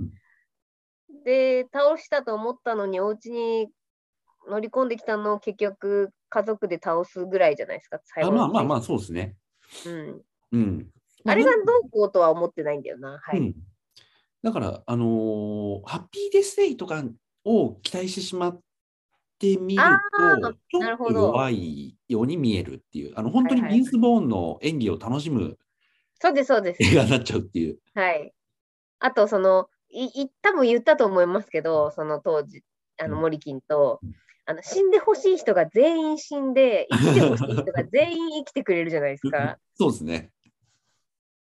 [1.26, 3.70] で、倒したと思ったのに、お家に
[4.50, 9.36] 乗り込んできたのを結局、家族で倒すぐらいじゃないですか、最あ後のまあまあまあ、そうですね。
[9.86, 10.22] うん。
[10.52, 10.88] うん。
[11.26, 13.20] あれがまどうこうとは思ってないんだよな。
[13.22, 13.40] はい。
[13.40, 13.56] うん、
[14.44, 17.04] だから、あのーハッピーデスデイとか
[17.44, 18.60] を期待してしまっ
[19.40, 25.58] てみるあとー、ちょっとなるほど弱いように見えるっていう、あの本当にビンス・ボーンの演技を楽しむ
[26.20, 26.84] そうです、そうです。
[26.84, 27.80] 映画になっちゃうっていう。
[27.94, 28.34] はい。
[29.00, 32.64] あと、その、い、い多分言ったと思いますけど、その当時、
[33.00, 34.14] あの、うんモリキンとうん、
[34.46, 39.58] あの、死んでほしい人が全員死んで、 生きてほしい人が全員生きてくれるじゃないですか。
[39.76, 40.32] そうですね。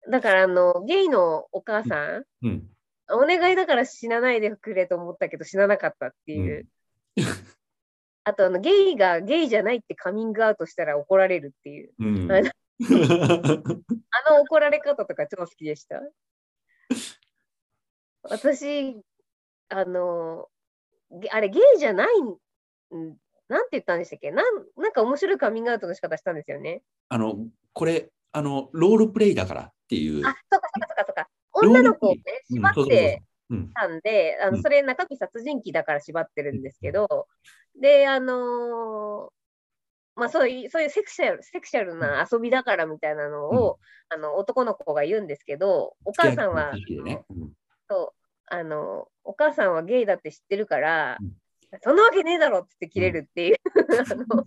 [0.09, 2.71] だから、あの、ゲイのお母さん、うん。
[3.11, 6.67] お願いだから死なないでくれと思ったけど死ななかったっていう。
[8.25, 11.93] あと、あの、ゲイがゲイじゃないってカミングアウトしたら怒られるっていう。
[11.99, 12.33] うん。
[12.33, 12.43] あ
[14.31, 16.01] の怒られ方とか超好きでした。
[18.29, 19.01] 私、
[19.69, 20.49] あの、
[21.11, 23.17] ゲあれ、ゲイじゃないん、ん
[23.49, 24.31] なんて言ったんでしたっけ？
[24.31, 26.83] なんなんか面白いカミングアウトの仕方したんですよね。
[27.09, 27.37] あの、
[27.73, 30.27] これ、あの、ロールプレイだからっていう。
[30.27, 31.29] あ、そっかそっかそっかそっか。
[31.53, 33.73] 女の子をね、うん縛ってうん。
[33.75, 34.63] たんで、あのうん。
[34.63, 37.29] それ中身殺人鬼だから縛ってるんですけど、
[37.81, 39.35] で、あのー
[40.17, 46.73] まあそういう、そういうセクシャル、セクシャルな遊びだからみたいなのを、あの男の子が言うんですけど、お母さんは、
[47.89, 51.33] そうあの、お母さんはゲイだって知ってるから、うん
[51.83, 53.57] そんなわけねえだろって言って切れるっていう、
[54.09, 54.47] あの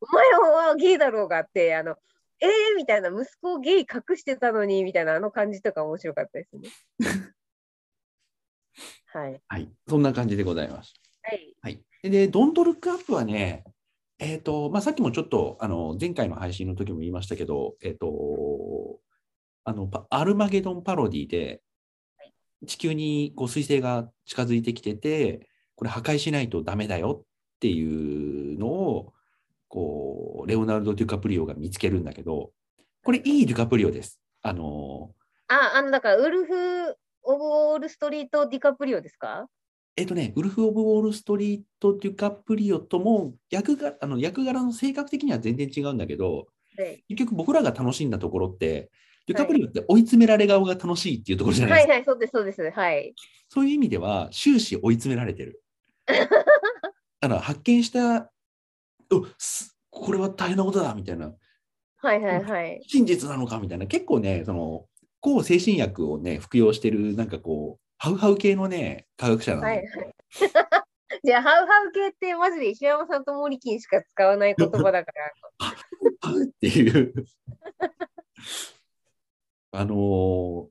[0.00, 0.30] お前
[0.68, 1.96] はゲイだろうがって、あの、
[2.40, 6.68] えーみたいな、息子をゲイ隠してたのにみたいな、あの感じとか面白かったですね。
[9.06, 9.42] はい。
[9.48, 9.72] はい。
[9.88, 10.94] そんな感じでございます。
[11.22, 11.56] はい。
[11.62, 11.82] はい。
[12.02, 13.64] で、ドントルックアップはね、
[14.20, 19.00] えっ、と、まあ、さっきもちょっと、あの、前回の配信の時も言いましたけど、えっ、と、
[19.64, 21.62] あの、パアルマゲドンパロディで、
[22.66, 27.26] 地球にこう彗星が近づいてきてて、これ破壊しないとダメだよっ
[27.60, 29.12] ていうのを、
[29.68, 32.52] こう、レオナルド・デュカプリオが見つけるんだけど、
[33.04, 34.20] これいいデュカプリオです。
[34.42, 35.14] あの、
[35.46, 36.52] あ、あの、だから、ウルフ・
[37.22, 39.46] オブ・ウォール・ストリート・ディカプリオですか？
[39.96, 46.46] えっとね、ウルフ・オブ・ウォール・ストリート・デュカプリオとも役があの役柄の性格的には全然違うんだけど、
[46.76, 47.04] はい。
[47.08, 48.90] 結局僕らが楽しんだところって、
[49.28, 51.92] デュカプリオって追い詰められ顔が楽しいっていうところじゃないですか。
[51.92, 52.70] はいはい、そうです、そうです。
[52.70, 53.14] はい。
[53.50, 55.62] そういう意味では終始追い詰められてる。
[57.20, 58.32] あの発見した、
[59.12, 61.34] おすこれは大変なことだみたいな、
[61.96, 62.82] はいはいはい。
[62.86, 64.86] 真実なのかみたいな、結構ね、その
[65.20, 69.86] 抗精神薬をね、服用してる、なんかこう、ハウハウ系のね、科学者なんで、はいはい。
[71.24, 75.32] じゃあ、ハウハウ系ってマジで石山さんとモリキンしか使わない言葉だから。
[76.20, 77.12] ハウっていう。
[79.72, 80.68] あのー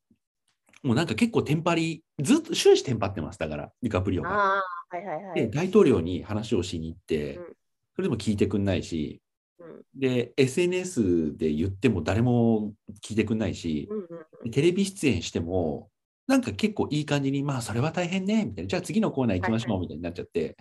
[0.83, 4.29] もうなんか結構テンパり、ずっと終始テンパってます、だから、ディカプリオが。
[4.29, 5.49] はいはいはで、い。
[5.49, 7.53] 大統領に話をしに行って、うん
[7.95, 9.23] それでも聞いてくんないし、
[9.59, 12.73] うんで、SNS で言っても誰も
[13.03, 13.97] 聞いてくんないしう、ん
[14.43, 15.89] うんテレビ出演しても、
[16.27, 20.55] なんか結構いい感じに、まあ、それは大変ね、みたいな、じゃあ次のコーナー行きましょう、はいみたいになっちゃって、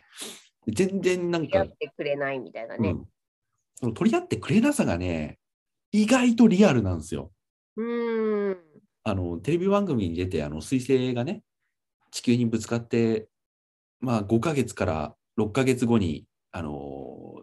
[0.66, 2.89] 全然なんかやっ、てくれないみたいなね。
[2.89, 3.05] うん、
[3.74, 5.39] その取り合ってくれなさがね、
[5.93, 7.30] 意外とリアルなんですよ。
[7.76, 8.56] うーん。
[9.04, 11.42] あのテレビ番組に出て、あの彗星がね、
[12.10, 13.28] 地球にぶつかって、
[14.00, 17.42] まあ、5ヶ月から6ヶ月後に、あの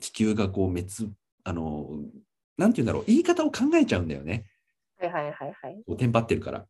[0.00, 0.86] 地球がこう滅、
[1.44, 1.88] あの
[2.56, 4.46] なんて言うんだろう、言い方を考えちゃうんだよね、
[4.98, 5.96] はいはいはいはい。
[5.96, 6.66] テンパってるから。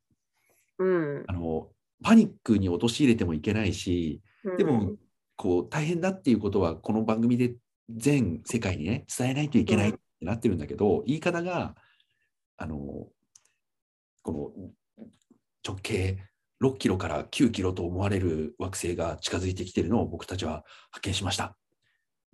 [0.78, 1.24] うん。
[1.26, 1.68] あの
[2.02, 4.22] パニックに陥れてもいけないし、
[4.56, 4.92] でも、
[5.36, 7.54] こう大変だっていうことは、この番組で
[7.90, 11.74] 全世界にね、伝えないといけないってなってるんだけど、言い方が、
[12.60, 12.76] あの、
[14.22, 15.06] この
[15.66, 16.18] 直径
[16.62, 21.56] 6キロから9キロと思われる惑星が近づいてきてるのを僕たちは発見しました。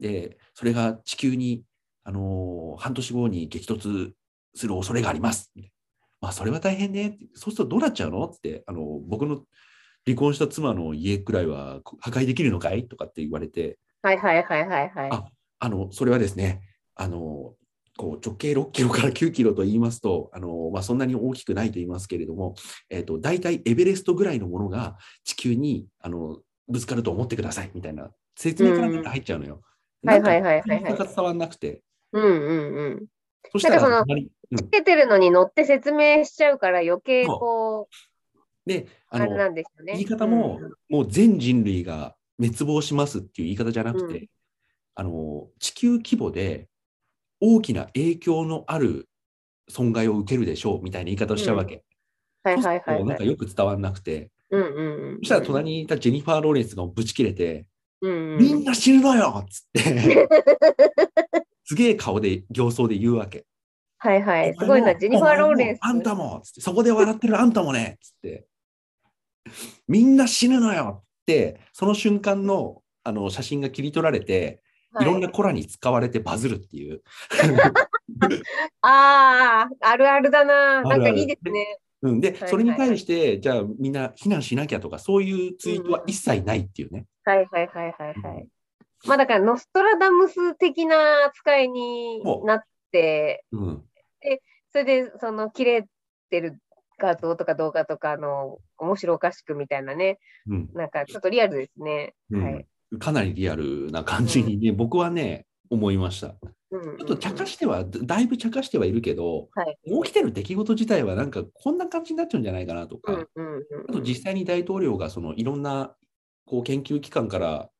[0.00, 1.62] で、それが地球に、
[2.02, 4.12] あの半年後に激突
[4.54, 5.52] する恐れがあります。
[6.20, 7.18] まあ、それは大変ね。
[7.34, 9.42] そうするとどうなっちゃうのって、あの僕の
[10.04, 15.10] 離婚した妻の家くらいは破壊できるのかいとかって言われて、はいはいはいはいはい。
[15.12, 15.24] あ
[15.60, 16.62] あのそれはですね、
[16.96, 17.54] あの
[17.96, 22.54] こう直径6キロから9キロと言いますと、あのまあ、そんなに大きくないと言いますけれども、
[22.90, 26.38] えー、と大体エベレストぐらいのものが地球にあの
[26.68, 29.54] ぶつかると思ってくださいみたいな説明から入っちゃうのよ。
[30.02, 31.82] うんはいはいはいはいはいなんか伝わんなくて。
[32.12, 33.06] うんうんうん。
[33.50, 39.64] そしたらその隣うんつけてるのに乗って説明しちゃうから余計こう、で、あの、ね。
[39.86, 44.28] 言い方も、もう全人類が滅亡しますっていう言い方じゃなくて、うん
[44.96, 46.68] あの、地球規模で
[47.40, 49.08] 大きな影響のある
[49.68, 51.74] 損害を受けるでしょうみたいな言い方をしちゃうわけ。
[51.74, 51.82] はいはい
[52.44, 53.26] そうするとなんかはいはい。
[53.26, 55.18] よく伝わんなくて、うんうんうん。
[55.18, 57.66] そしたら隣にいたジェニファー・ローレンスがぶち切れて、
[58.00, 58.38] うんうん。
[58.38, 60.28] みんな死ぬのよっつって、
[61.64, 63.44] すげえ顔で、形相で言うわけ。
[63.98, 64.54] はいはい。
[64.56, 65.80] すごいな、ジェニファー・ローレンス。
[65.82, 68.46] あんたもつって、そこで笑ってるあんたもねつって、
[69.88, 74.60] みんな死ぬのよって、その瞬間のあの写真が切り取られて、
[75.00, 77.02] いろんなはいコラに使われてバズるっていう。
[78.82, 80.82] ああ、あるあるだな。
[80.82, 81.78] なんかいいですね。
[82.02, 87.06] うん、で、はいはいそれに対して、じゃあみんな避難しなきゃとか、そういうツイートは一切ないっていうね。
[87.24, 88.48] はいはいはいはいはい。
[89.06, 93.84] まあだから、ノストラダムス的な扱いになって、うん、
[94.72, 95.86] それで、その、切れ
[96.30, 96.60] てる
[96.98, 102.14] 画像とか動画とかの、面白おかしくみたいなね、うんなんかちょっとリアルですね。
[102.30, 102.66] うんはい。
[102.98, 106.28] かなりリアルな感じにね、僕はね、思いました。
[106.28, 109.76] ちょっと茶化しては、だだいぶ茶化してはいるけど、はい。
[110.04, 113.24] 起きてる出来事自体はなんかこんな感じになっちゃうんじゃないかなとか、
[113.88, 115.94] あと実際に大統領がそのいろんな
[116.44, 117.70] こう研究機関から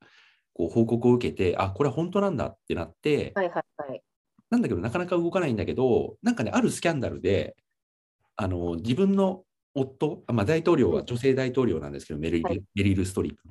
[0.53, 4.01] こう報告を受けて、あこれは本当なんだってなって、はいはいはい。
[4.49, 7.55] なんだけどなかなか動かないんだけど、なんかね、あるスキャンダルで、
[8.37, 9.43] あの自分の
[9.73, 12.63] 夫、あまあ、大統領は女性大統領なんですけど、メリルはい。
[12.75, 13.41] メリル・ストリップ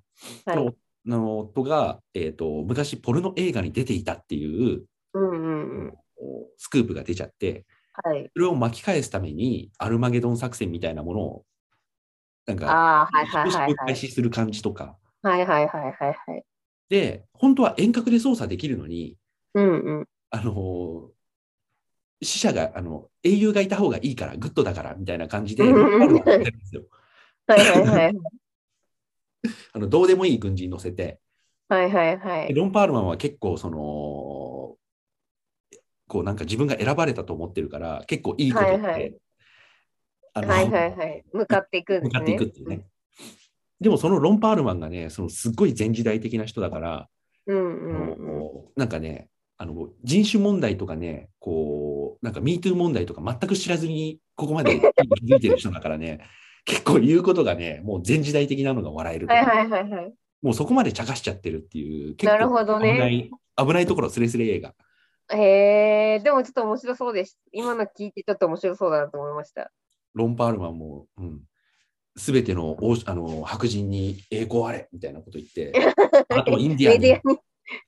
[0.50, 0.64] の。
[0.64, 0.72] はい。
[0.72, 0.76] そ
[1.06, 4.84] の夫が、えーと、昔ポルノ映画に出ていたっていう
[5.14, 5.94] うんうんうん。
[6.56, 7.64] スクープが出ちゃって、
[8.04, 8.30] はい。
[8.32, 11.44] それを巻き返すためにアルマゲドン作戦みたいなものを、
[12.46, 13.08] なんか。
[13.86, 14.96] 開始する感じとか。
[15.22, 16.44] はいはいはいはいはい。
[16.88, 19.16] で、本当は遠隔で操作できるのに、
[19.54, 20.08] うんうん。
[20.30, 21.10] あの
[22.22, 25.72] 死者が、あの、英雄がいた方がいいから、グッドだから、みたいな感じで、 はい
[27.46, 28.14] はいはい。
[29.72, 31.20] あのどうでもいい軍人乗せて、
[31.68, 32.48] はいはいはい。
[32.48, 33.76] でロン・パールマンは結構、その、
[36.08, 39.16] こうなんか自分が選ばれたと思ってるから、結構いいことって、はいはい
[40.34, 41.24] あのはいはいはい。
[41.32, 42.10] 向かっていくんですね。
[42.10, 42.86] 向かっていくっていうね。
[43.80, 47.08] でもそのロン・パールマンがね、そのすっごい前時代的な人だから、
[47.46, 48.26] うんあうんうん。
[48.26, 56.20] のなんかね、あの人種問題とかね、こう、なんか MeToo 問題とか全く知らずに、ここまで気づいてる人だからね、
[56.66, 60.12] 結構言うことがね、もう前時代的なのが笑えるはいはいはいはい。
[60.42, 63.30] もうそこまで茶化しちゃってるっていう、結なるほど危ない、ね。
[63.56, 64.74] 危ないところスレスレ映画。
[65.32, 67.38] へえ、でもちょっと面白そうです。
[67.52, 69.70] 今の聞いてちょっと面白そうだなと思いました。
[70.14, 71.40] ロン・パールマンも、うん、
[72.16, 75.72] すべての王あの白人に栄光あれみたいなこと言って、
[76.30, 77.38] あとインディアンにメディアに、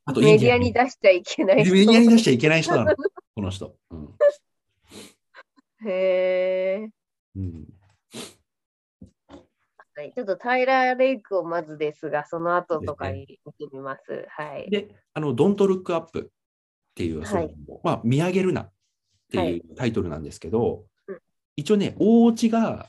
[0.05, 1.75] あとメディアにに出しちゃいけないメ人。
[1.75, 3.77] ディアに出しちゃいけない人なの、この人。
[3.91, 4.09] うん
[5.87, 6.89] へえ。
[7.37, 7.78] うん
[9.99, 14.27] はい、ちょっとタイラー・レイクをまずですが、その後とかに見てみます。
[14.29, 14.71] はい。
[14.71, 18.73] で、あの、Don't Look Up っていう、はいまあ、見上げるなっ
[19.33, 21.19] てはいいうタイトルなんですけど、うん
[21.57, 22.89] 一応ね、大オチが、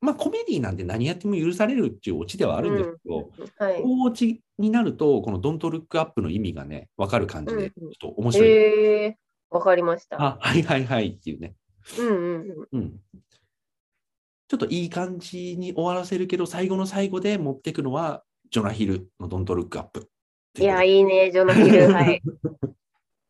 [0.00, 3.82] まあ、コメディなんで何やっても許されるっていうオチではあるんですけど、はい。
[3.82, 8.48] 大オチになると、この Don't Look Up の意味がね、わかる感じで、ちうんうんょっと面白い。
[8.48, 9.18] へえ、
[9.50, 10.16] わかりました。
[10.18, 11.54] あ、はいはいはいっていうね。
[11.98, 12.68] うんうんうん。
[12.72, 13.00] うん。
[14.48, 20.10] ちょっといい感じに終わらせるけど、最後の最後で持っていくのは、ジョナヒルの Don't Look Up。
[20.58, 21.88] いや、いいね、ジョナヒル。
[21.92, 22.22] はい。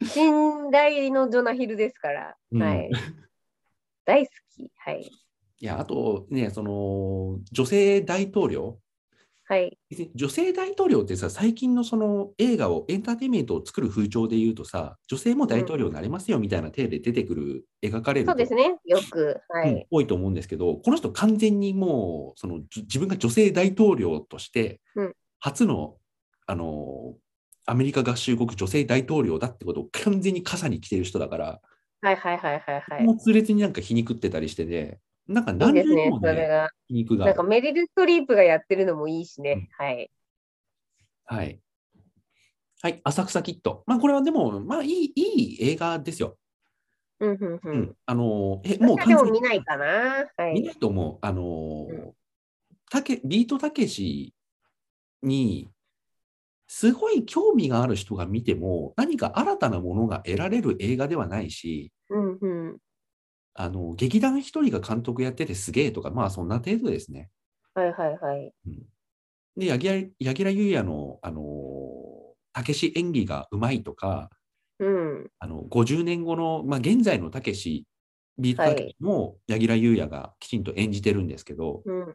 [0.05, 2.37] 信頼のジョナヒルですから。
[2.53, 2.91] うんはい。
[4.05, 4.71] 大好き。
[4.77, 5.11] はい。
[5.61, 8.79] いや、あとね、その、女性大統領、
[9.51, 9.79] はい。
[10.15, 18.77] 女性大統領ってさ、最近のその映画を、エンターテインメントを作る風潮で言うとさ、女性も大統領になれますよみたいな体で出てくる、描かれるそうですね。
[18.85, 19.41] よく。
[19.49, 19.87] はうんい。
[19.91, 25.97] 多いと思うんですけど、この人完全にもう、そのじ自分が女性大統領としてうん、初の、
[26.47, 27.15] あの、
[27.65, 31.61] アメリカ合衆国女性大統領だってことを完全に傘に来てる人だから、
[32.03, 33.03] はいはいはいはいはい。
[33.03, 36.71] もう痛烈になんか皮肉ってたりしてね、なんかいい何ですね重にも、ね、それが。
[36.89, 39.69] 皮肉がなんかメリル・ストリープがやってるのもいいしね。
[39.79, 40.11] はい。
[41.27, 41.61] はい。
[42.81, 43.83] はい、浅草キッド。
[43.87, 46.39] まあ、これはでも、まあ、いい、いい映画ですよ。
[47.21, 47.97] うんうんううんん。
[48.07, 50.31] あの、え、もう完全に見ないかな。
[50.37, 50.55] はい。
[50.55, 51.19] 見ないと思う。
[51.21, 52.13] あのうん、
[52.91, 54.33] たけビートたけし
[55.23, 55.69] に、
[56.69, 62.79] すごい興味がある人が見ても、何か新たなものが得られる映画ではないし、うんうん。
[63.61, 67.29] あの、劇団一人が監督やっててすげえとか、まあ、そんな程度ですね。
[67.75, 68.53] はいはいはい。
[69.57, 71.43] で、柳楽柳楽優弥の、あの、
[72.53, 74.31] たけし演技がうまいとか、
[74.79, 75.31] うん。
[75.41, 77.85] あの50年後の、まあ、現在のたけし
[78.39, 82.15] ビートたけしも柳楽優弥がきちんと演じてるんですけど、うん。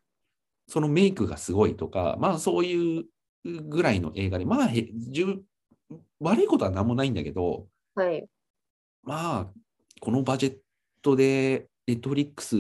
[0.70, 3.04] そのメイクがすごいとか、まあそういう
[3.44, 5.44] ぐらいの映画で、まあへじゅ
[6.22, 8.26] 悪いことは何もないんだけど、はい。
[9.04, 9.48] まあ、
[10.00, 10.58] このバジェッ
[11.04, 12.56] トで、ネットフリックス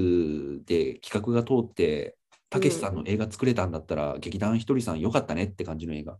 [0.65, 2.17] で企画が通って、
[2.49, 6.19] たけしさんの映画作れたんだったら、劇団ひとりさんよかったねって感じの映画。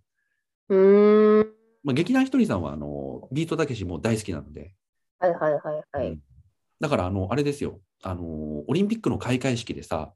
[0.70, 1.48] うーん。
[1.84, 4.74] まあ、劇団ひとりさんはあのビートたけしも大好きなので、
[5.20, 5.62] はいはいはい
[5.92, 6.08] はい。
[6.08, 6.20] うん
[6.84, 8.24] だからあの、あれですよあの、
[8.68, 10.12] オリンピックの開会式でさ、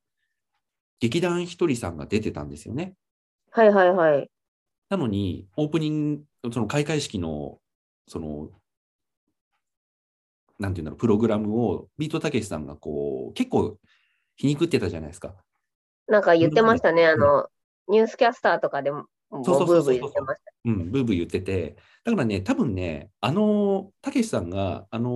[1.00, 2.96] 劇団ひとりさんが出てたんですよね。
[3.52, 4.30] はいはいはい。
[4.90, 7.60] なのに、オープニング、その開会式の、
[8.06, 8.50] その、
[10.60, 13.78] なんていうんだろう、プログラムをビートたけしさんがこう、結構
[14.36, 15.36] 皮肉ってたじゃないですか。
[16.08, 17.08] なんか言ってましたね。
[17.08, 17.48] あの、
[17.88, 20.52] ニュースキャスターとかでも、そうそうそうそうブーブー言ってました。
[20.66, 25.10] うん、ブーブー言ってて、だからね、多分ね、あの、たけしさんが、あの、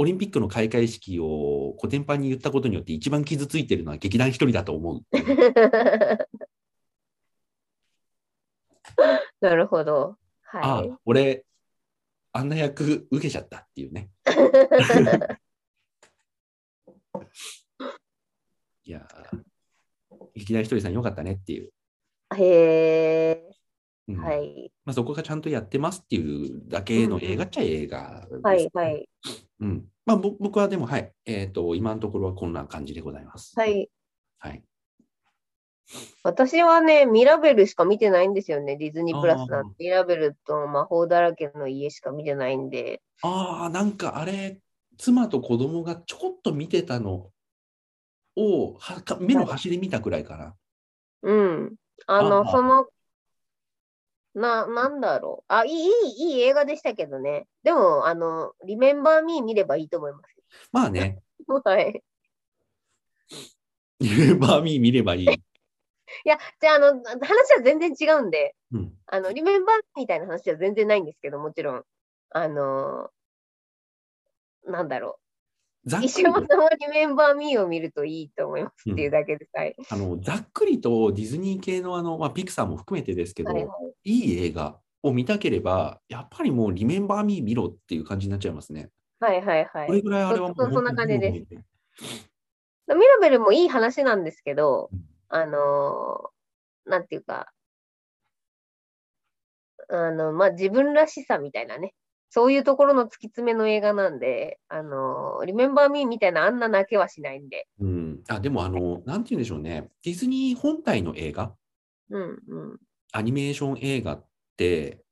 [0.00, 5.00] オリンピックの開会式をコテンパンに言ったことによって一番傷ついてるのは劇団一人だと思う。
[9.40, 10.16] なるほど。
[10.52, 11.44] ああはい。、俺、
[12.32, 14.10] あんな役受けちゃったっていうね。
[18.84, 19.42] いやー、
[20.34, 21.72] 劇団ひとりさんよかったねっていう。
[22.36, 23.44] へえ。
[24.08, 24.72] うんはい。
[24.84, 29.08] まあ、そこがちゃんとやってますっていうだけの映画っちゃ映画です、はいはい。
[29.60, 33.52] うんまあ、ぼ僕はでも、はい、えっ、と、今のところはこんな感じでございます。
[33.58, 33.90] はい。
[34.38, 34.62] はい。
[36.22, 38.76] 私はね、ミラベルしか見てないんですよね。
[38.76, 39.84] ディズニープラスなんて。
[39.84, 43.00] ミラベルと魔法だらけの家しか見てないんで。
[43.22, 44.60] ああ、なんかあれ、
[44.98, 47.30] 妻と子供がちょこっと見てたの
[48.36, 50.54] をはか目の端で見たくらいかな。
[51.22, 51.74] うん。
[52.06, 52.86] ああの、あその、
[54.34, 55.52] な、なんだろう。
[55.52, 57.46] あ、いい、いい、映画でしたけどね。
[57.62, 60.24] でも、あの、リメンバー・ミー見ればいいと思います。
[60.72, 61.18] まあね、
[61.64, 62.02] はい。
[64.00, 65.42] ユーバーミー見ればいい。
[66.24, 71.84] いや、じゃあ、あの、話は全然違うんで、うん、あの、リメンバーみたいな話は全然ないんですけど、もちろん。
[72.30, 73.10] あの、
[74.66, 75.28] なんだろう。
[76.02, 79.50] 石山さんはリメンバー・ミーを見るといいと思いますっていうだけです。
[79.54, 79.74] はい。
[79.88, 88.90] あのざっくりとディズニー系のあの、まあ、ピクサーも含めてですけど、はいはいいい映画を見たければ、やっぱりもうリメンバーミー見ろっていう感じになっちゃいますね。
[89.20, 89.86] はいはいはい。
[89.86, 92.08] これぐらいあれはもうそそんな感じです。
[92.08, 92.94] す。
[92.94, 96.38] ミラベルもいい話なんですけどうん、あのー
[96.88, 97.52] なんていうか、
[99.90, 101.94] あの、まあ、自分らしさみたいなね、
[102.30, 111.54] そういうところの突き詰めの映画なんで、あのー、リメンバー・ミーみたいなあんな泣けはしないんで、うん、あでもあの、なんて言うんでしょうね、ディズニー本体の映画、
[112.10, 112.26] うんう
[112.74, 112.78] ん。
[113.12, 114.26] アニメーション映画っ
[114.56, 115.02] て、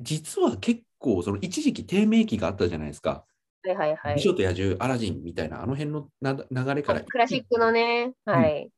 [0.00, 3.24] 実は結構、その一時期低迷期があったじゃないですか。
[3.64, 4.14] はいはいはい。
[4.16, 8.70] 美女と野獣、アラジンみたいな、あの辺のな流れから、クラシックのね、はい。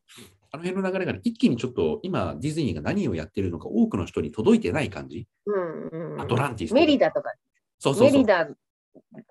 [0.55, 5.27] あの辺の流れから一気にちょっと今、ディズニーが何をやってるのか、多くの人に届いてない感じ？
[5.47, 6.81] うんうんアトランティスとか。
[6.81, 7.33] メリダとか、
[7.81, 8.13] そうそうそう。
[8.13, 8.25] メリ。
[8.25, 8.49] ダ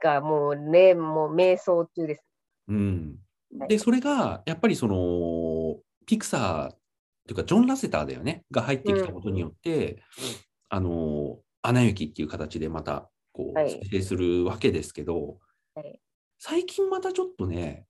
[0.04, 2.26] がもうね、もう瞑想中です。
[2.68, 3.16] うん、
[3.58, 3.70] はい。
[3.70, 6.76] で、それがやっぱりその、ピクサー
[7.26, 10.04] というか、ジョン・ラセターだよね、が入ってきたことによって、
[10.68, 13.80] あの、アナ雪っていう形でまた、こう、はい。
[13.82, 15.38] 生成するわけですけど、
[15.74, 16.02] はい。
[16.38, 17.86] 最近またちょっとね、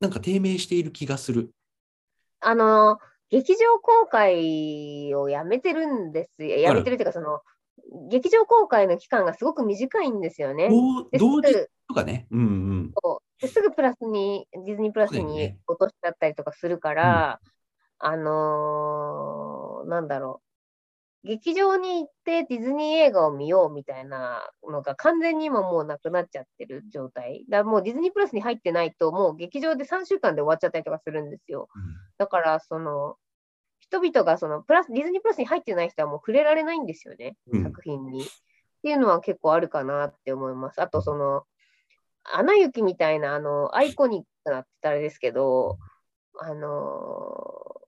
[0.00, 1.50] なんか低迷している気がする。
[2.42, 2.98] あの、
[3.30, 6.58] 劇場公開をやめてるんですよ。
[6.58, 7.40] やめてるっていうか、その、
[8.10, 10.68] 劇場公開の期間がすごく短いんですよね。
[11.18, 12.90] 同時すとかね、うんうん。
[12.90, 12.92] ぐ
[13.40, 17.40] ですぐプラスに、ディズニープラスに落としちゃったりとかするから、
[17.98, 20.51] あのーなんだろう。
[21.24, 27.44] 劇場に行ってディズニー映画を見ようみたいなのが完全に今もうなくなっちゃってる状態。
[27.48, 31.68] だもうディズニープラスに入ってないと、もう劇場で3週間で終わっちゃったりとかするんですよ。
[32.18, 33.16] だから、その、
[33.78, 38.22] 人々がそのプラス、ディズニープラスに入ってない人はもう触れられないんですよね、うん作品に。
[38.22, 38.24] っ
[38.82, 40.82] ていうのは結構あるかなって思います。
[40.82, 41.44] あと、その、
[42.24, 45.78] アナ雪みたいな、あの、アイコニックなってあれですけど、
[46.40, 47.82] あのー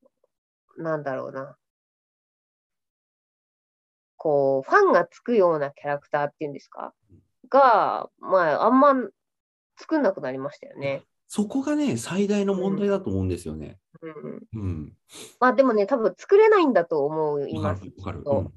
[0.76, 1.56] なんだろうな。
[4.24, 6.94] こう、ファンがつくようなキャラクターっていうんですか？
[7.50, 8.94] が、まあ、あんま
[9.76, 11.02] 作んなくなりましたよね。
[11.26, 13.76] そこがね、最大の問題だと思うんですよね。
[14.00, 14.92] うん、うん。
[15.40, 17.84] まあでもね、多分作れないんだと思いわます。
[17.98, 18.18] わかる。
[18.18, 18.50] きっと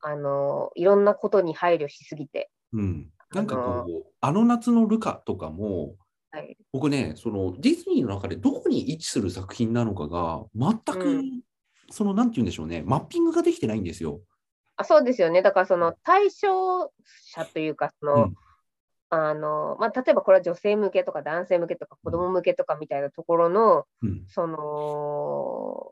[0.00, 2.50] あの、いろんなことに配慮しすぎて。
[2.72, 2.80] うん。
[2.80, 3.10] うん。
[3.34, 5.96] なんかあのこう、あの夏のルカとかも、
[6.30, 6.56] はい。
[6.72, 11.40] 僕ね、そのディズニーの中でどこに位置する作品なのかが、全く、うん
[11.90, 14.20] その、なんて言うんでしょうね、マッピングができてないんですよ。
[14.80, 15.42] あそうですよね。
[15.42, 16.90] だからその対象
[17.34, 18.34] 者というか、その、うん
[19.12, 24.24] あの、まあ、例えばこれは女性向けとか男性向けとか子供向けとかみたいなところの、うん。
[24.28, 25.88] その、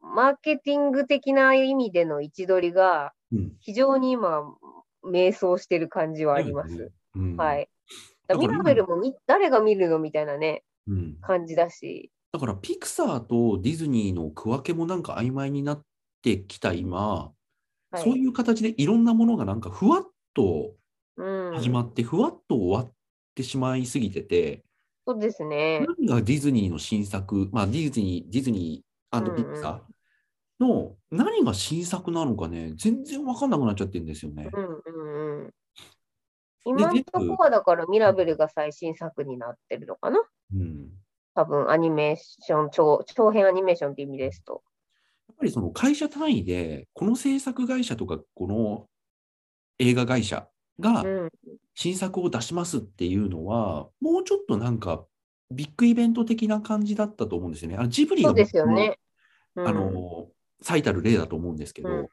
[0.00, 3.52] マーケティング的な意味での位置取りがうん。
[3.58, 4.54] 非常に今、
[5.02, 6.92] 迷走してる感じはあります。
[7.16, 7.36] うん。
[7.36, 7.68] はい。
[8.28, 11.16] だからミラベルもみ誰が見るのみたいなね、うん。
[11.22, 12.12] 感じだし。
[12.32, 15.82] だからピクサーとディズニーの区分けもなんか曖昧になっ
[16.22, 17.32] てきた今、
[17.92, 20.02] はい、そういう形でいろんなものがなんかふわっ
[20.34, 20.72] と
[21.18, 22.92] うん、始まって、ふわっと終わっ
[23.34, 24.64] てしまいすぎてて、
[25.06, 25.84] そうですね。
[25.98, 34.48] 何がディズニーの新作、まあディズニー、ディズニーピクサーの何が新作なのかね、全然わかんなくなっちゃってるんですよね。
[34.54, 35.50] うんうんうん。
[36.64, 40.18] 今のとこはだからミラベルが最新作になってるのかな？
[40.54, 40.88] うん。
[41.34, 44.62] 多分アニメーション長、長編アニメーションって意味ですと。
[45.28, 48.86] やっぱりその会社単位で、この制作会社とか、この
[49.78, 50.48] 映画会社
[50.80, 51.30] がうん、
[51.74, 55.04] 新作を出しますっていうのは、もうちょっとなんか
[55.50, 57.76] ビッグイベント的な感じだったと思うんですよね。
[57.76, 58.98] あのジブリがね。
[59.54, 60.28] うん、あの
[60.62, 62.08] 最たる例だと思うんですけど、うんうん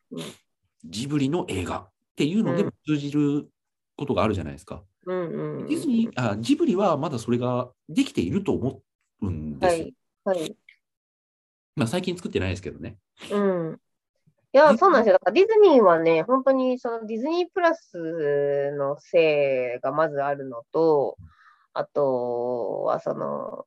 [0.86, 3.50] ジブリの映画っていうのでも通じる
[3.98, 4.82] ことがあるじゃないですか。
[5.06, 8.82] うんうんディズニーあジブリはまだそれができていると思
[9.22, 9.88] うんですよ。
[10.24, 10.40] はい。
[10.40, 10.56] はい。
[11.80, 12.98] まあ、最近作ってないですけどね。
[13.32, 13.80] うん。
[14.52, 15.14] いや、そうなんですよ。
[15.14, 21.18] だからディズニーはね、本当にそのディズニープラスのせいがまずあるのと、
[21.74, 23.66] あとはその、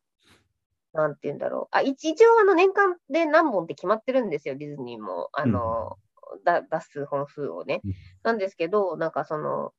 [0.92, 1.76] なんて言うんだろう。
[1.76, 5.30] あ、一一応あの年間で何本って決まってるんですよ、ディズニーも。
[5.32, 5.96] あの、
[6.44, 7.94] だ出す本数をねうん。
[8.24, 9.72] なんですけど、なんかその、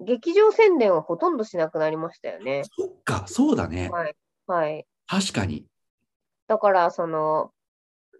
[0.00, 2.62] 劇場宣伝はほとんどしなくなりましたよね。
[2.64, 3.90] そっか、そうだね。
[3.90, 4.16] はい。
[4.46, 4.86] はい。
[5.06, 5.66] 確かに。
[6.46, 7.52] だから、その、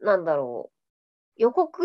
[0.02, 0.70] なんだろ
[1.36, 1.82] う、予告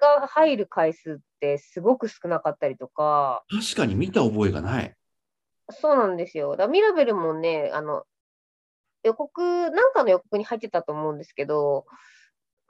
[0.00, 4.94] が入る回数ってすごく少なかったりとか、確かに見た覚えがない。
[5.70, 6.56] そうなんですよ。
[6.56, 8.04] だミラベルもね、あの、
[9.02, 11.86] 予告、なんかの予告に入ってたと思うんですけど、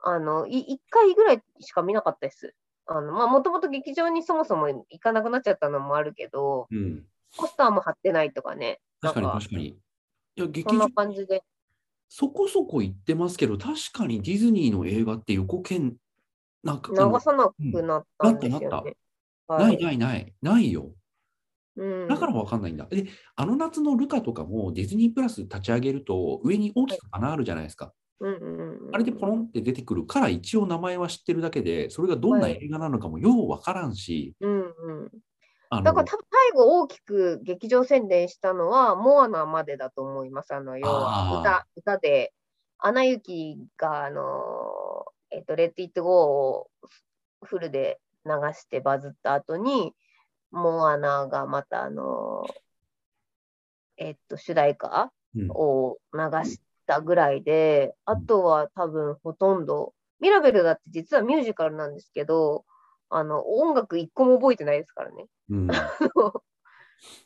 [0.03, 2.55] あの、い1回ぐらいしか見なかったです。
[2.87, 7.05] あの、まあ、もともと劇場にそもそも行かなくなっちゃったのもあるけど、うん。
[7.37, 8.81] ポスターも貼ってないとかね。
[9.01, 9.67] 確かにか、確かに。
[9.69, 9.77] い
[10.37, 11.43] や、劇場そんな感じで。
[12.13, 15.95] そこそこ言ってますけど、確かにディズニーの映画って予告編、
[16.65, 18.97] なんか、流さなくなったんですなったなっよね。
[19.49, 20.91] ないないない、ないよ。
[21.77, 22.87] うん、だからわかんないんだ。
[22.87, 23.07] で、
[23.37, 27.93] あの夏のルカとかもディズニープラス立ち上げると上に大きく穴あるじゃないですか。
[28.19, 35.11] うんうんうん、あれでポロンって出てくるから一応名前は知ってるだけで、それがどんな映画なのかもようわからんし、うんうん。
[35.71, 40.53] あのだから多分最後大きく劇場宣伝したのはモアナまでだと思います。
[40.53, 42.33] あの要は歌歌で、
[42.79, 46.71] アナ雪があの、えっと、レッド・イット・ゴーを
[47.45, 49.95] フルで流してバズった後に、
[50.51, 52.45] モアナがまたあの、
[53.97, 56.21] えっと、主題歌うんを流
[56.51, 62.65] したぐらいで、あとは多分ほとんど、ミラベルだって実はミュージカルなんですけど、
[63.09, 65.27] あの音楽一個も覚えてないですからね。
[65.51, 65.69] うん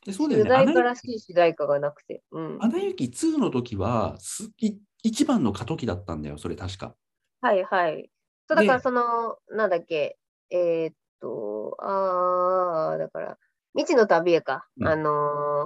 [0.04, 0.50] でそうだよね。
[0.50, 2.22] 主題歌らしい主題歌がなくて。
[2.32, 2.58] うん。
[2.60, 6.94] アナ雪2の時はすい一番の過渡期だったんだよ、それ確か。
[7.40, 8.10] はいはい。
[8.48, 10.18] そうだからでその、なんだっけ、
[10.50, 13.38] えーっと、あー、だから、
[13.74, 14.66] 未知の旅へか。
[14.78, 15.10] うんあの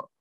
[0.04, 0.18] ー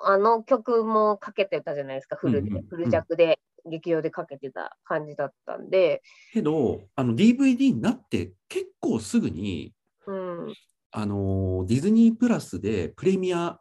[0.00, 9.74] あの曲もかけてたじゃないですか、フルで、うんうんうんフル弱で、劇場でかけてた感じだったんで、けど、あの DVD になって結構すぐに、
[10.06, 10.54] うん。
[10.90, 13.58] あのディズニープラスでプレミア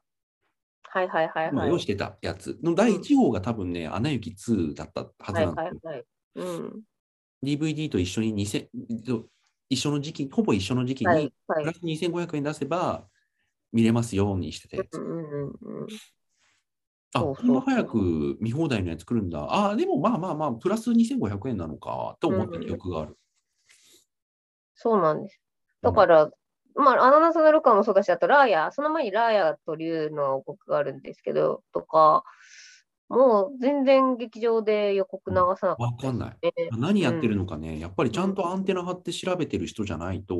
[0.89, 1.71] はいはいはいはい。
[1.71, 5.79] をしてたやつの第1号が多分ね、アナ雪2だったはずはいなんですよ。
[5.83, 6.05] はいはい。
[6.35, 6.81] うん。
[7.43, 8.67] DVD と一緒に2000
[9.05, 9.27] と
[9.69, 11.73] 一緒の時期、ほぼ一緒の時期に、はいはいプラ。
[11.73, 13.05] ス2500円出せば
[13.73, 14.97] 見れますようにしてたやつ。
[14.97, 15.87] うんうんうんうん。
[17.13, 19.69] あ、こんな早く見放題のやつ来るんだ。
[19.69, 23.17] あ、でもまあまあまあ、プラス2500円なのかと思った記憶がある。
[24.75, 25.41] そうなんです。
[25.81, 26.31] だから、
[26.77, 32.23] まあ、アナナスのルカもそうだし、あとラーヤ、その前にラーヤと竜の予告があるんですけど、とか、
[33.09, 36.37] もう全然劇場で予告流さなかったわかんない。
[36.41, 36.51] ね。
[36.77, 40.35] 何やってるのかね、やっぱりちゃんとアンテナ張って調べてる人じゃないと、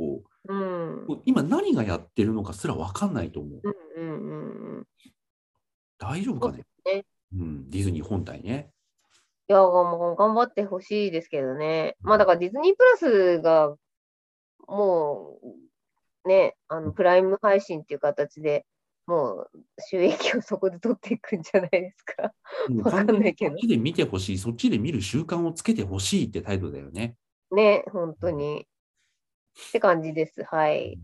[0.48, 1.06] うん。
[1.06, 3.62] うん今何がやってるのかすらわかんないと思う。
[3.96, 4.88] うんうんうん。
[5.98, 8.70] 大丈夫かねねうん、ディズニー本体ね。
[9.50, 11.96] いや、もう頑張ってほしいですけどね。
[12.02, 13.76] まあだからディズニープラスが、
[14.68, 15.48] もう、
[16.28, 18.66] ね、あの、プライム配信っていう形で
[19.08, 22.34] もう収益をそこで取っていくんじゃないですか。
[22.84, 27.16] わかんないけどそっちで見てほしい、そっちで見る習慣をつけてほしいって態度だよね。
[27.52, 28.68] ね、本当に。
[29.70, 30.44] って感じです。
[30.44, 31.00] はい。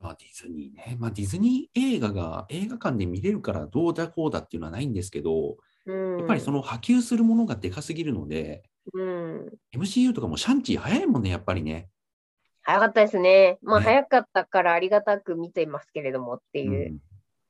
[0.00, 0.96] まあ、ディズニーね。
[0.98, 6.18] まあ、ディズニー映画が映画館で見れるからどうだこうだっていうのはないんですけど、うん。
[6.18, 8.62] やっぱりその波及するものがでかすぎるので、
[8.94, 9.52] うん。
[9.76, 11.90] MCU とかもシャンチー早いもんね、やっぱりね。
[12.64, 13.58] 早かったですね。
[13.62, 16.92] まあ、ね早かったからありがたく見ていますけれどもっていう。
[16.92, 16.98] うん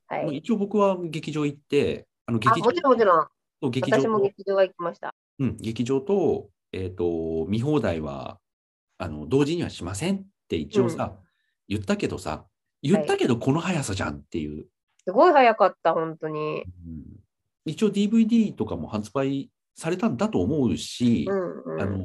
[0.06, 0.36] はい。
[0.36, 3.26] 一応僕は劇場行って、あのあ、劇場もちろんもちろん。
[3.60, 5.14] と劇場私もと、劇場は行きました。
[5.38, 8.38] うん、劇場と、えっ、と、見放題は、
[8.98, 11.16] あの、同時にはしませんって一応さ、
[11.68, 12.44] 言ったけどさ、
[12.82, 14.66] 言ったけどこの速さじゃんっていう。
[15.06, 16.62] すごい早かった、本当に。
[16.62, 17.24] うん
[17.66, 21.80] 一応 DVD とかも発売されたんだと思うし、うんうん。
[21.80, 21.98] あの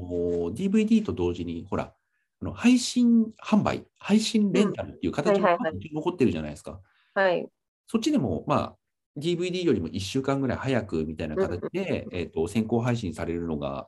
[0.53, 1.93] DVD と同時に、ほら、
[2.41, 5.57] あの配信販売、配信レンタルっていう形が
[5.93, 6.79] 残ってるじゃないですか。
[7.13, 7.47] はい。
[7.87, 8.75] そっちでも、まあ、
[9.17, 13.87] DVD よりも1週間ぐらい早くみたいな形で、えっと先行配信されるのが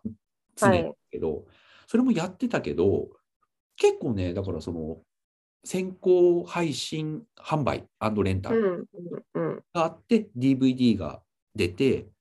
[0.55, 1.45] 常なんですけど、
[1.87, 3.09] それもやってたけど、
[3.77, 4.97] 結構ね、だからその、
[5.63, 7.87] 先行配信販売
[8.23, 8.87] レンタル。
[9.73, 11.21] があって、DVD が
[11.55, 12.11] 出て、うん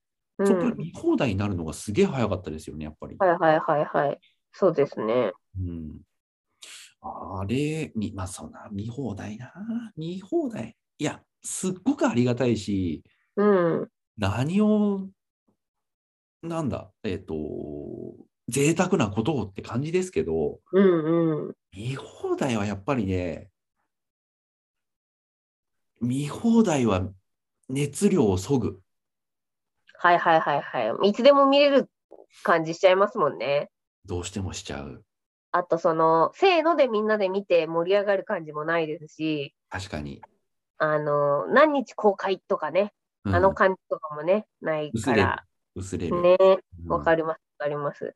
[0.43, 3.15] そこから見放題になるのがすげえ早かったですよね、やっぱり。
[3.19, 4.19] はいはいはいはい。
[4.51, 5.33] そうですね。
[5.59, 5.99] うん、
[7.01, 9.51] あれ、みまあ、そうな、見放題な。
[9.97, 10.77] 見放題。
[10.99, 13.03] いや、すっごくありがたいし、
[13.35, 13.89] うん。
[14.17, 15.09] 何を、
[16.43, 17.35] なんだ、えっ、と、
[18.47, 21.55] 贅沢なことをって感じですけど、うんうん。
[21.73, 23.49] 見放題はやっぱりね、
[26.01, 27.07] 見放題は
[27.69, 28.79] 熱量をそぐ。
[29.97, 31.09] はいはいはいはい。
[31.09, 31.89] いつでも見れる
[32.43, 33.69] 感じしちゃいますもんね。
[34.05, 35.03] どうしてもしちゃう。
[35.51, 40.21] あとその、せーのでみんなで見て盛り上がる感じもないですし、確かに。
[40.77, 42.93] あの、何日公開とかね、
[43.23, 45.45] うんあの感じとかもね、ない薄れるから、。
[45.75, 46.21] 薄れる。
[46.21, 46.37] ね、
[46.85, 48.15] うんわかります、わかります。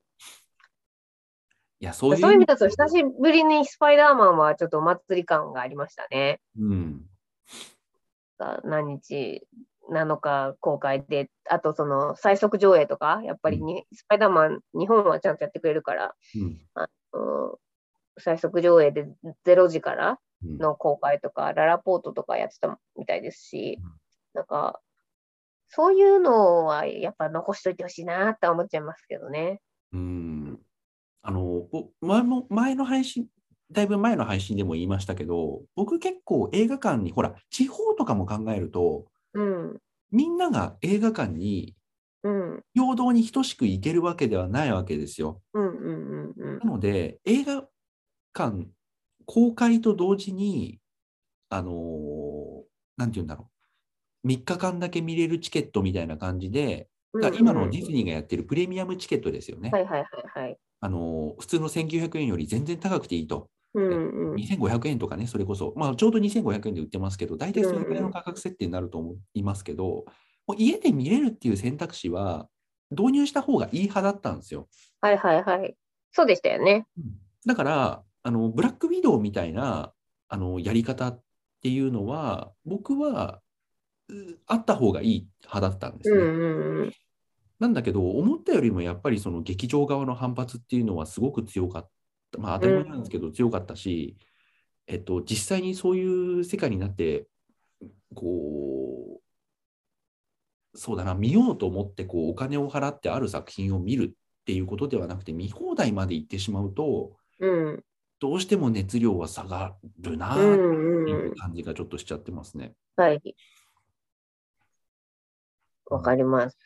[1.80, 6.40] いや、そういうそういう意味だと、久しぶりにスパイダーマンはちょっとお祭り感がありましたね。
[6.58, 7.06] うん。
[8.40, 9.46] が何日
[9.90, 16.88] なのか公開で、あとその最速上映とか、やっぱりに、スパイダーマン、日本はちゃんとやってくれるから、うんうん
[18.18, 19.08] 最速上映で
[19.46, 23.92] 0時からうんの公開とか、ララポートとかやってたみたいですしうん、
[24.34, 24.80] なんか、
[25.70, 29.62] そういうのはやっぱ残しといてほしいなって思っちゃいますけどね。
[29.94, 30.60] うん。
[31.22, 33.28] あの、ぼ前も、前の配信、
[33.72, 41.75] だいぶ前の配信でも言いましたけど、僕結構映画館に、ほら、地方とかも考えると、うん、みんなが映画館に
[42.26, 45.44] うん、平等に等しく行けるわけではないわけですよ。
[45.54, 47.68] うん、うん、うん、なので、映画
[48.34, 48.66] 館
[49.28, 50.80] 公開と同時に、
[51.50, 52.66] あのー
[52.98, 53.50] なんて言うんだろ
[54.24, 56.88] う、3日間だけ見れるチケットみたいな感じで、
[57.38, 59.70] 今のディズニーがやってるプレミアムチケットですよね。
[59.72, 60.58] はいはいはいはい。
[60.82, 63.50] あのー普通の1900円より全然高くていいと。
[63.76, 70.06] うん、うん、2500円とかね、それこそ、まあ、ちょうど2500円で売ってますけど、大体それくらいの価格設定になると思いますけど、
[70.54, 72.48] 家で見れるっていう選択肢は
[72.92, 74.68] 導入した方がいい派だったんですよ。
[75.02, 75.76] はいはいはい。
[76.12, 76.86] そうでしたよね。
[77.46, 79.94] だから、あのブラックウィドウみたいな
[80.30, 81.22] あのやり方っ
[81.62, 83.42] ていうのは、僕は
[84.10, 84.14] う
[84.48, 86.18] あった方がいい派だったんですね。
[86.18, 86.92] うん、うん、うん。
[87.60, 91.90] なんだけど、思ったよりもやっぱりその劇場側の反発っていうのはすごく強かっ
[92.32, 92.40] た。
[92.40, 94.18] まあ当たり前なんですけど、強かったし、
[94.88, 97.28] えっと、実際にそういう世界になって、
[98.14, 99.25] こう、
[100.76, 107.84] そうだな、見ようと思ってこうお金を払ってある作品を見るっていうことではなくて、見放題まで行ってしまうと、うん、
[108.20, 110.54] どうしても熱量は下がるなっうてん、
[111.10, 112.74] いううん感じがちょっとしちゃってますね。
[112.96, 113.36] はい。
[115.88, 116.58] わかります。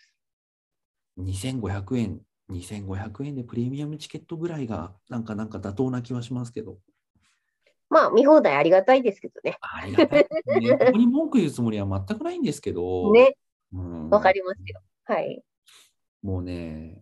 [1.18, 6.78] 2500円、2500円でプレミアムチケットぐらいが、なんかなんか妥当な気はしますけど。
[7.90, 9.58] まあ、見放題ありがたいですけどね。
[9.62, 10.28] ありがたい
[10.60, 10.78] ね。
[10.78, 13.34] ここに文句言うつもりは全くないんですけど、 ね、うん
[13.72, 14.82] わかりますよ。
[15.06, 15.44] はい。
[16.22, 17.02] もうね、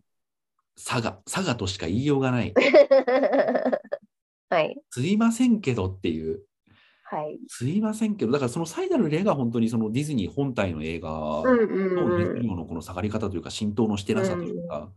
[0.75, 2.53] 佐賀、佐賀としか言いようがない。
[4.49, 4.79] はい。
[4.91, 6.43] すいませんけどっていう。
[7.03, 7.39] はい。
[7.47, 12.41] すいませんけど、だからその最大の例が本当にそのディズニー本体の映画うんうんの熱うん。
[12.41, 14.91] 量のこの下がり方というか、浸透のしてなさというか、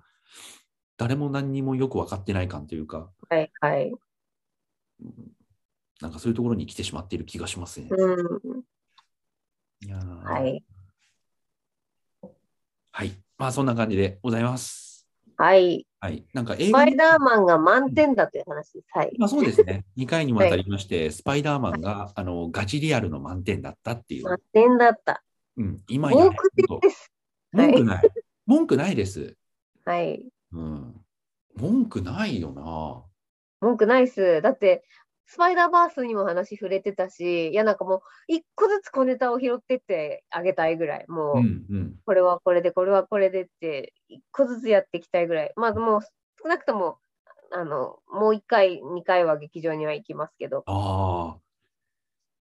[0.97, 3.93] 誰も何にもよく分かってない感というか、はいはい。
[5.03, 5.37] うん
[6.01, 7.89] なんかそういうところに来てしまっている気がしますね。
[7.91, 8.65] うん。
[9.83, 10.65] いやーはい。
[13.01, 13.13] はい。
[13.39, 15.09] まあそんな感じでございます。
[15.39, 15.87] はい。
[16.01, 16.27] はい。
[16.35, 18.87] なんか映ス画にパイダーマンが満点だという話です。
[18.91, 19.13] はい。
[19.17, 19.87] まあそうですね。
[19.97, 24.25] 2回にわたりまして、スパイダーマンが、あのガチリアルの満点だったっていう。
[24.25, 25.25] 満点だった。
[25.57, 27.11] うん、今や多く点です。
[27.53, 28.11] 文句ない。
[28.45, 29.35] 文句ないです。
[29.87, 30.23] はい。
[30.53, 31.01] うん。
[31.57, 33.03] 文句ないよな。
[33.67, 34.43] 文句ないっす。
[34.43, 34.85] だって、
[35.31, 41.97] スパイダーバースにも話触れてたし、いや、なんかもう、一個ずつ小ネタを拾ってってあげたいぐらい、もう、うんうん。
[42.05, 45.53] これはこれで、これはこれでって、一個ずつやっていきたいぐらい。
[45.55, 46.01] まあ、もう、
[46.43, 46.99] 少なくとも、
[47.53, 51.41] あの、もう一回、二回は劇場には行きますけど、ああ、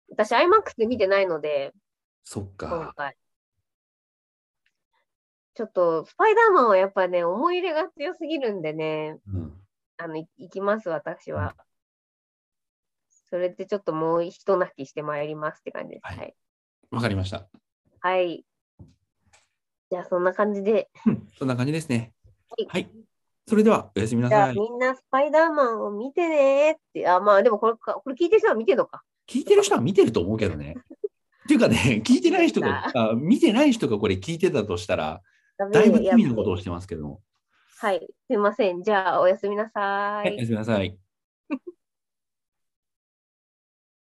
[0.09, 1.73] 私、IMAX で見てないので、
[2.23, 2.93] そっ今か。
[2.97, 3.15] 回。
[5.53, 9.61] ちょっと、スパイダーマンはやっぱね、思い入れが強すぎるんでね、うん。
[9.97, 11.55] あの、い行きます、私は。
[13.29, 16.01] それでちょっともう一泣きしてまいりますって感じです。
[16.05, 16.35] はいはい。
[16.91, 17.47] わかりました。
[18.01, 18.43] はい。
[19.91, 20.89] じゃあ、そんな感じで。
[21.05, 22.13] うんそんな感じですね。
[22.49, 22.91] はいはい。
[23.47, 24.55] それでは、おやすみなじゃあ、さい。
[24.55, 27.07] みんなスパイダーマンを見てねーって。
[27.07, 29.03] あ、まあ、でもこれか、これ聞いてる人は見てるのか。
[29.27, 30.75] 聞いてる人は見てると思うけどね。
[31.45, 35.21] っていうかね、聞いてない人が、あ見てない人がこれ聞いてたとしたら、
[35.57, 37.21] だいぶや罪なことをしてますけども。
[37.79, 38.07] はい。
[38.27, 38.83] すいません。
[38.83, 40.97] じゃあ、おやすみなさはい、おやすみなさい。